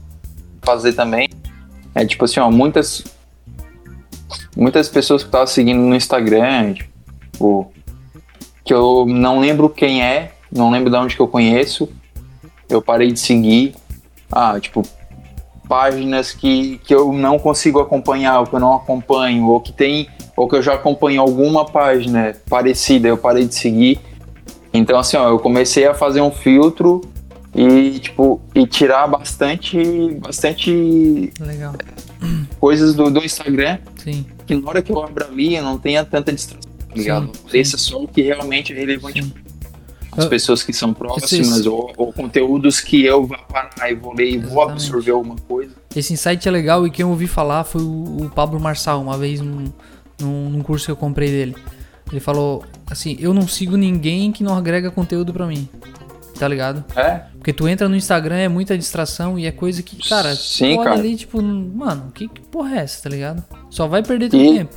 fazer 0.63 0.93
também 0.93 1.29
é, 1.95 2.05
tipo 2.05 2.25
assim, 2.25 2.39
ó, 2.41 2.51
muitas 2.51 3.05
muitas 4.57 4.89
pessoas 4.89 5.23
que 5.23 5.29
eu 5.29 5.33
tava 5.33 5.47
seguindo 5.47 5.81
no 5.81 5.95
Instagram, 5.95 6.75
tipo, 6.75 7.73
que 8.65 8.73
eu 8.73 9.07
não 9.07 9.41
lembro 9.41 9.69
quem 9.69 10.03
é, 10.03 10.33
não 10.53 10.71
lembro 10.71 10.91
de 10.91 10.97
onde 10.97 11.17
que 11.17 11.23
eu 11.23 11.29
conheço, 11.29 11.89
eu 12.69 12.81
parei 12.81 13.11
de 13.11 13.19
seguir, 13.19 13.75
ah, 14.31 14.59
tipo, 14.61 14.83
páginas 15.71 16.33
que, 16.33 16.81
que 16.83 16.93
eu 16.93 17.13
não 17.13 17.39
consigo 17.39 17.79
acompanhar, 17.79 18.41
ou 18.41 18.47
que 18.47 18.55
eu 18.57 18.61
não 18.61 18.75
acompanho, 18.75 19.47
ou 19.47 19.61
que 19.61 19.73
tem, 19.73 20.09
ou 20.37 20.49
que 20.49 20.57
eu 20.57 20.63
já 20.63 20.75
acompanho 20.75 21.21
alguma 21.21 21.65
página 21.65 22.35
parecida, 22.49 23.07
eu 23.07 23.17
parei 23.17 23.47
de 23.47 23.55
seguir, 23.55 24.01
então, 24.73 24.99
assim, 24.99 25.17
ó, 25.17 25.29
eu 25.29 25.39
comecei 25.39 25.87
a 25.87 25.95
fazer 25.95 26.21
um 26.21 26.31
filtro 26.31 27.01
e, 27.55 27.99
tipo, 27.99 28.41
e 28.55 28.67
tirar 28.67 29.07
bastante, 29.09 29.79
bastante 30.21 31.33
Legal. 31.41 31.75
coisas 32.59 32.95
do, 32.95 33.11
do 33.11 33.25
Instagram 33.25 33.79
Sim. 33.97 34.25
que 34.47 34.55
na 34.55 34.69
hora 34.69 34.83
que 34.83 34.93
eu 34.93 35.03
abro 35.03 35.25
ali 35.25 35.57
eu 35.57 35.63
não 35.63 35.79
tenha 35.79 36.05
tanta 36.05 36.33
distração, 36.33 36.71
tá 36.89 36.95
ligado? 36.95 37.27
Sim, 37.27 37.43
Apareça 37.45 37.79
só 37.79 38.03
o 38.03 38.09
que 38.09 38.23
realmente 38.23 38.73
é 38.73 38.77
relevante 38.77 39.23
Sim. 39.23 39.33
As 40.17 40.25
Eu- 40.25 40.31
pessoas 40.31 40.63
que 40.63 40.73
são 40.73 40.93
próximas 40.93 41.65
ou, 41.67 41.93
ou 41.97 42.13
conteúdos 42.13 42.81
que 42.81 43.05
eu 43.05 43.27
vou 43.27 43.39
parar 43.49 43.91
e 43.91 43.95
vou 43.95 44.13
ler 44.15 44.31
e 44.31 44.39
vou 44.39 44.63
absorver 44.63 45.13
alguma 45.13 45.37
coisa. 45.37 45.73
Esse 45.95 46.13
insight 46.13 46.47
é 46.47 46.51
legal 46.51 46.87
e 46.87 46.91
quem 46.91 47.03
eu 47.03 47.11
ouvi 47.11 47.27
falar 47.27 47.65
foi 47.65 47.83
o, 47.83 48.23
o 48.27 48.31
Pablo 48.35 48.59
Marçal, 48.61 49.01
uma 49.01 49.17
vez 49.17 49.41
num, 49.41 49.65
num, 50.21 50.51
num 50.51 50.63
curso 50.63 50.87
que 50.87 50.91
eu 50.93 50.97
comprei 50.97 51.29
dele. 51.31 51.57
Ele 52.11 52.21
falou 52.21 52.65
assim: 52.91 53.17
Eu 53.21 53.33
não 53.33 53.47
sigo 53.47 53.77
ninguém 53.77 54.33
que 54.33 54.43
não 54.43 54.57
agrega 54.57 54.91
conteúdo 54.91 55.33
pra 55.33 55.47
mim. 55.47 55.69
Tá 56.39 56.49
ligado? 56.49 56.83
É, 56.97 57.21
Porque 57.37 57.53
tu 57.53 57.69
entra 57.69 57.87
no 57.87 57.95
Instagram, 57.95 58.37
é 58.37 58.49
muita 58.49 58.77
distração 58.79 59.39
e 59.39 59.45
é 59.45 59.53
coisa 59.53 59.83
que, 59.83 59.97
cara, 60.09 60.35
Sim, 60.35 60.75
tu 60.77 60.81
olha 60.81 60.89
cara. 60.89 60.99
ali, 61.01 61.15
tipo, 61.15 61.43
mano, 61.43 62.11
que, 62.15 62.29
que 62.29 62.41
porra 62.41 62.77
é 62.77 62.79
essa, 62.79 63.03
tá 63.03 63.11
ligado? 63.11 63.45
Só 63.69 63.87
vai 63.87 64.03
perder 64.03 64.31
teu 64.31 64.41
E- 64.41 64.55
tempo. 64.55 64.75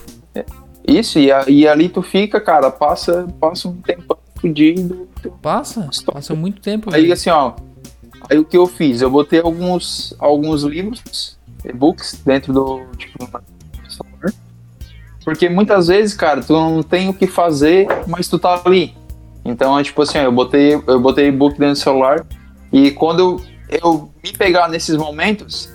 isso, 0.86 1.18
e, 1.20 1.32
a- 1.32 1.46
e 1.48 1.66
ali 1.66 1.88
tu 1.88 2.02
fica, 2.02 2.42
cara, 2.42 2.70
passa, 2.70 3.26
passa 3.40 3.70
um 3.70 3.78
tempo 3.82 4.18
fudido. 4.44 5.08
Passa, 5.42 5.88
Stop. 5.92 6.16
passa 6.16 6.36
muito 6.36 6.62
tempo. 6.62 6.94
Aí 6.94 7.04
velho. 7.04 7.14
assim, 7.14 7.30
ó, 7.30 7.54
aí 8.30 8.38
o 8.38 8.44
que 8.44 8.58
eu 8.58 8.68
fiz? 8.68 9.02
Eu 9.02 9.10
botei 9.10 9.40
alguns, 9.40 10.14
alguns 10.20 10.64
livros, 10.64 11.38
e-books, 11.64 12.22
dentro 12.26 12.52
do, 12.52 12.86
tipo. 12.98 13.18
Porque 15.24 15.48
muitas 15.48 15.88
vezes, 15.88 16.14
cara, 16.14 16.42
tu 16.42 16.52
não 16.52 16.84
tem 16.84 17.08
o 17.08 17.14
que 17.14 17.26
fazer, 17.26 17.88
mas 18.08 18.28
tu 18.28 18.38
tá 18.38 18.62
ali. 18.66 18.94
Então, 19.46 19.80
é 19.80 19.84
tipo 19.84 20.02
assim, 20.02 20.18
eu 20.18 20.32
botei, 20.34 20.74
eu 20.74 21.00
botei 21.00 21.28
e-book 21.28 21.54
dentro 21.58 21.76
do 21.76 21.80
celular 21.80 22.26
e 22.72 22.92
quando 22.92 23.42
eu, 23.70 23.80
eu 23.82 24.14
me 24.22 24.34
pegar 24.34 24.68
nesses 24.68 24.98
momentos, 24.98 25.70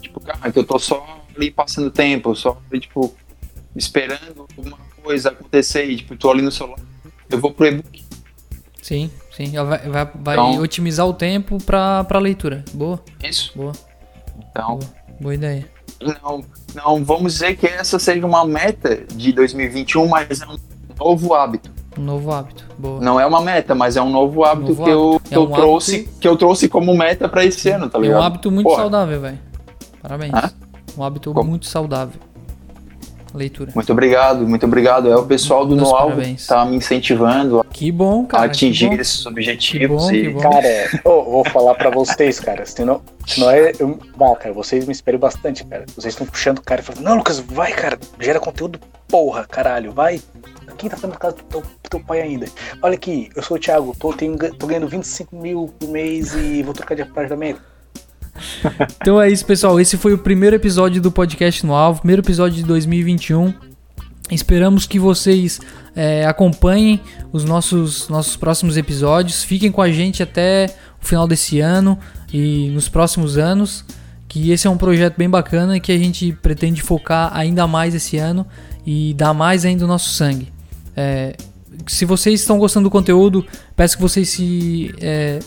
tipo, 0.00 0.18
cara, 0.20 0.50
que 0.50 0.58
eu 0.58 0.64
tô 0.64 0.78
só 0.80 1.20
ali 1.36 1.50
passando 1.50 1.90
tempo, 1.90 2.34
só 2.34 2.60
tipo, 2.80 3.14
esperando 3.76 4.46
alguma 4.56 4.78
coisa 5.02 5.30
acontecer 5.30 5.84
e, 5.84 5.96
tipo, 5.96 6.16
tô 6.16 6.30
ali 6.30 6.42
no 6.42 6.50
celular, 6.50 6.80
eu 7.30 7.38
vou 7.38 7.52
pro 7.52 7.66
e-book. 7.66 8.07
Sim, 8.82 9.10
sim. 9.36 9.56
Ela 9.56 9.68
vai, 9.68 9.78
vai, 9.88 10.10
vai 10.14 10.34
Então- 10.34 10.58
otimizar 10.62 11.06
o 11.06 11.12
tempo 11.12 11.58
pra, 11.62 12.04
pra 12.04 12.18
leitura. 12.18 12.64
Boa, 12.72 13.00
Isso. 13.22 13.52
boa, 13.56 13.72
Então, 14.50 14.78
boa 15.20 15.34
ideia. 15.34 15.66
Não, 16.00 16.44
não 16.74 17.04
vamos 17.04 17.32
dizer 17.34 17.56
que 17.56 17.66
essa 17.66 17.98
seja 17.98 18.24
uma 18.24 18.44
meta 18.44 18.96
de 19.14 19.32
2021, 19.32 20.06
mas 20.08 20.40
é 20.40 20.46
um 20.46 20.56
novo 20.98 21.34
hábito. 21.34 21.70
Um 21.98 22.02
novo 22.02 22.30
hábito. 22.32 22.64
Boa. 22.78 23.00
Não 23.00 23.18
é 23.18 23.26
uma 23.26 23.40
meta, 23.40 23.74
mas 23.74 23.96
é 23.96 24.02
um 24.02 24.10
novo 24.10 24.44
hábito 24.44 24.68
Novo 24.68 24.84
que, 24.84 24.90
Eu, 24.90 25.08
hábito. 25.14 25.28
que, 25.28 25.34
É 25.34 25.38
eu 25.38 25.42
um 25.42 25.50
trouxe, 25.50 25.94
hábito- 25.96 26.10
que 26.20 26.28
eu 26.28 26.36
trouxe 26.36 26.68
como 26.68 26.96
meta 26.96 27.28
pra 27.28 27.44
esse 27.44 27.68
ano, 27.70 27.90
tá 27.90 27.98
É 27.98 28.02
ligado? 28.02 28.20
um 28.20 28.22
hábito 28.22 28.50
muito 28.52 28.66
Porra, 28.68 28.82
saudável, 28.82 29.20
velho. 29.20 29.38
Parabéns. 30.00 30.32
Hã? 30.34 30.50
Um 30.96 31.02
hábito 31.02 31.32
Como? 31.34 31.50
muito 31.50 31.66
saudável. 31.66 32.20
Leitura. 33.38 33.70
Muito 33.74 33.92
obrigado, 33.92 34.46
muito 34.46 34.66
obrigado. 34.66 35.08
É 35.10 35.16
o 35.16 35.24
pessoal 35.24 35.64
do 35.64 35.74
Meus 35.76 35.88
No 35.88 35.94
Alvo 35.96 36.16
parabéns. 36.16 36.42
que 36.42 36.48
tá 36.48 36.64
me 36.64 36.76
incentivando 36.76 37.64
Que 37.72 37.90
bom, 37.92 38.24
a 38.24 38.26
cara. 38.26 38.44
atingir 38.46 38.88
que 38.90 38.96
bom. 38.96 39.00
esses 39.02 39.22
Que 39.22 39.28
objetivos. 39.28 40.02
bom, 40.04 40.10
e, 40.12 40.22
que 40.22 40.28
bom. 40.30 40.40
Cara, 40.40 40.68
eu 41.04 41.24
vou 41.24 41.44
falar 41.44 41.74
pra 41.74 41.90
vocês, 41.90 42.38
cara. 42.40 42.66
Se 42.66 42.84
não, 42.84 43.00
se 43.26 43.40
não 43.40 43.50
é. 43.50 43.72
Eu, 43.78 43.98
cara, 44.40 44.52
vocês 44.52 44.84
me 44.84 44.92
esperam 44.92 45.18
bastante, 45.18 45.64
cara. 45.64 45.84
Vocês 45.94 46.12
estão 46.14 46.26
puxando 46.26 46.58
o 46.58 46.62
cara 46.62 46.80
e 46.80 46.84
falando, 46.84 47.04
não, 47.04 47.16
Lucas, 47.16 47.38
vai, 47.40 47.72
cara, 47.72 47.98
gera 48.20 48.40
conteúdo, 48.40 48.78
porra, 49.06 49.46
caralho, 49.46 49.92
vai. 49.92 50.20
quem 50.76 50.88
tá 50.90 50.96
fazendo 50.96 51.18
casa 51.18 51.36
do 51.36 51.42
teu, 51.44 51.62
teu 51.90 52.00
pai 52.00 52.20
ainda? 52.20 52.46
Olha 52.82 52.94
aqui, 52.94 53.30
eu 53.34 53.42
sou 53.42 53.56
o 53.56 53.60
Thiago, 53.60 53.96
tô, 53.98 54.12
tenho, 54.12 54.36
tô 54.54 54.66
ganhando 54.66 54.86
25 54.88 55.34
mil 55.36 55.72
por 55.78 55.88
mês 55.88 56.34
e 56.34 56.62
vou 56.62 56.74
trocar 56.74 56.94
de 56.94 57.02
apartamento. 57.02 57.60
Então 59.00 59.20
é 59.20 59.30
isso, 59.30 59.44
pessoal. 59.44 59.80
Esse 59.80 59.96
foi 59.96 60.12
o 60.12 60.18
primeiro 60.18 60.56
episódio 60.56 61.00
do 61.00 61.10
podcast 61.10 61.64
no 61.64 61.74
Alvo, 61.74 62.00
primeiro 62.00 62.22
episódio 62.22 62.56
de 62.56 62.64
2021. 62.64 63.54
Esperamos 64.30 64.86
que 64.86 64.98
vocês 64.98 65.60
é, 65.96 66.26
acompanhem 66.26 67.00
os 67.32 67.44
nossos, 67.44 68.08
nossos 68.08 68.36
próximos 68.36 68.76
episódios. 68.76 69.42
Fiquem 69.42 69.72
com 69.72 69.80
a 69.80 69.90
gente 69.90 70.22
até 70.22 70.66
o 71.00 71.06
final 71.06 71.26
desse 71.26 71.60
ano 71.60 71.98
e 72.32 72.68
nos 72.70 72.88
próximos 72.88 73.38
anos. 73.38 73.84
Que 74.28 74.50
esse 74.50 74.66
é 74.66 74.70
um 74.70 74.76
projeto 74.76 75.16
bem 75.16 75.30
bacana 75.30 75.80
que 75.80 75.90
a 75.90 75.96
gente 75.96 76.32
pretende 76.42 76.82
focar 76.82 77.30
ainda 77.34 77.66
mais 77.66 77.94
esse 77.94 78.18
ano 78.18 78.46
e 78.84 79.14
dar 79.14 79.32
mais 79.32 79.64
ainda 79.64 79.84
o 79.84 79.88
nosso 79.88 80.10
sangue. 80.10 80.52
É, 80.94 81.34
se 81.86 82.04
vocês 82.04 82.40
estão 82.40 82.58
gostando 82.58 82.84
do 82.88 82.90
conteúdo, 82.90 83.46
peço 83.74 83.96
que 83.96 84.02
vocês 84.02 84.28
se, 84.28 84.94
é, 85.00 85.38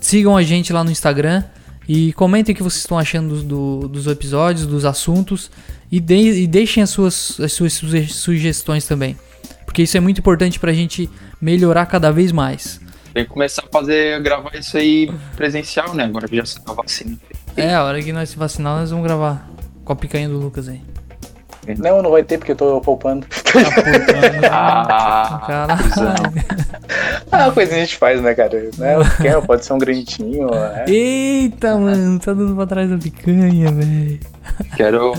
sigam 0.00 0.36
a 0.36 0.42
gente 0.42 0.72
lá 0.72 0.82
no 0.82 0.90
Instagram 0.90 1.44
e 1.92 2.12
comentem 2.12 2.52
o 2.52 2.56
que 2.56 2.62
vocês 2.62 2.82
estão 2.82 2.96
achando 2.96 3.42
do, 3.42 3.88
dos 3.88 4.06
episódios, 4.06 4.64
dos 4.64 4.84
assuntos 4.84 5.50
e, 5.90 5.98
de, 5.98 6.14
e 6.14 6.46
deixem 6.46 6.84
as 6.84 6.90
suas, 6.90 7.40
as 7.40 7.52
suas 7.52 7.72
sugestões 8.10 8.86
também. 8.86 9.18
Porque 9.66 9.82
isso 9.82 9.96
é 9.96 10.00
muito 10.00 10.18
importante 10.18 10.60
pra 10.60 10.72
gente 10.72 11.10
melhorar 11.42 11.86
cada 11.86 12.12
vez 12.12 12.30
mais. 12.30 12.80
Tem 13.12 13.24
que 13.24 13.30
começar 13.30 13.64
a 13.66 13.72
fazer, 13.72 14.22
gravar 14.22 14.54
isso 14.54 14.76
aí 14.76 15.10
presencial, 15.34 15.92
né? 15.92 16.04
Agora 16.04 16.28
que 16.28 16.36
já 16.36 16.46
saiu 16.46 16.62
a 16.68 16.74
vacina. 16.74 17.18
É, 17.56 17.74
a 17.74 17.82
hora 17.82 18.00
que 18.00 18.12
nós 18.12 18.30
se 18.30 18.36
vacinar, 18.36 18.78
nós 18.78 18.90
vamos 18.90 19.04
gravar 19.04 19.50
com 19.84 19.92
a 19.92 19.96
picanha 19.96 20.28
do 20.28 20.38
Lucas 20.38 20.68
aí. 20.68 20.80
Não, 21.76 22.00
não 22.00 22.12
vai 22.12 22.22
ter 22.22 22.38
porque 22.38 22.52
eu 22.52 22.56
tô 22.56 22.80
poupando. 22.80 23.26
Ah, 24.50 25.42
Caralho. 25.46 26.44
Ah, 27.30 27.44
uma 27.46 27.52
coisa 27.52 27.74
a 27.74 27.78
gente 27.78 27.96
faz, 27.96 28.20
né, 28.20 28.34
cara? 28.34 28.68
Né? 28.78 28.96
Quer, 29.22 29.40
pode 29.42 29.64
ser 29.64 29.72
um 29.72 29.78
granditinho, 29.78 30.50
né? 30.50 30.84
Eita, 30.88 31.76
mano, 31.76 32.18
tá 32.18 32.32
dando 32.32 32.54
pra 32.56 32.66
trás 32.66 32.90
da 32.90 32.98
picanha, 32.98 33.70
velho. 33.70 34.20
quero. 34.76 35.12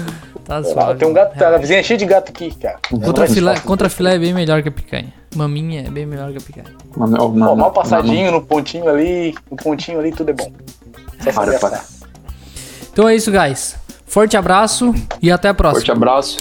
Tá 0.46 0.58
Ah, 0.58 0.64
suave. 0.64 1.00
tem 1.00 1.08
um 1.08 1.14
gato, 1.14 1.38
tá, 1.38 1.56
a 1.56 1.58
vizinha 1.58 1.80
é 1.80 1.84
cheia 1.84 1.98
de 1.98 2.06
gato 2.06 2.30
aqui, 2.30 2.54
cara. 2.56 2.78
Contra 2.90 3.28
filé, 3.28 3.60
contra 3.60 3.90
filé 3.90 4.16
é 4.16 4.20
bem 4.20 4.34
melhor 4.34 4.62
que 4.62 4.70
a 4.70 4.72
picanha. 4.72 5.14
Maminha 5.36 5.82
é 5.88 5.90
bem 5.90 6.06
melhor 6.06 6.32
que 6.32 6.38
a 6.40 6.42
picanha. 6.42 6.66
Mano, 6.98 7.30
mano, 7.30 7.56
mal 7.56 7.72
passadinho 7.72 8.32
no 8.32 8.42
pontinho 8.42 8.90
ali, 8.90 9.34
no 9.50 9.56
pontinho 9.56 10.00
ali, 10.00 10.12
tudo 10.12 10.32
é 10.32 10.34
bom. 10.34 10.52
Para, 11.34 11.58
para. 11.60 11.82
Então 12.92 13.08
é 13.08 13.16
isso, 13.16 13.32
guys. 13.32 13.78
Forte 14.06 14.36
abraço 14.36 14.94
e 15.22 15.32
até 15.32 15.48
a 15.48 15.54
próxima. 15.54 15.80
Forte 15.80 15.92
abraço. 15.92 16.38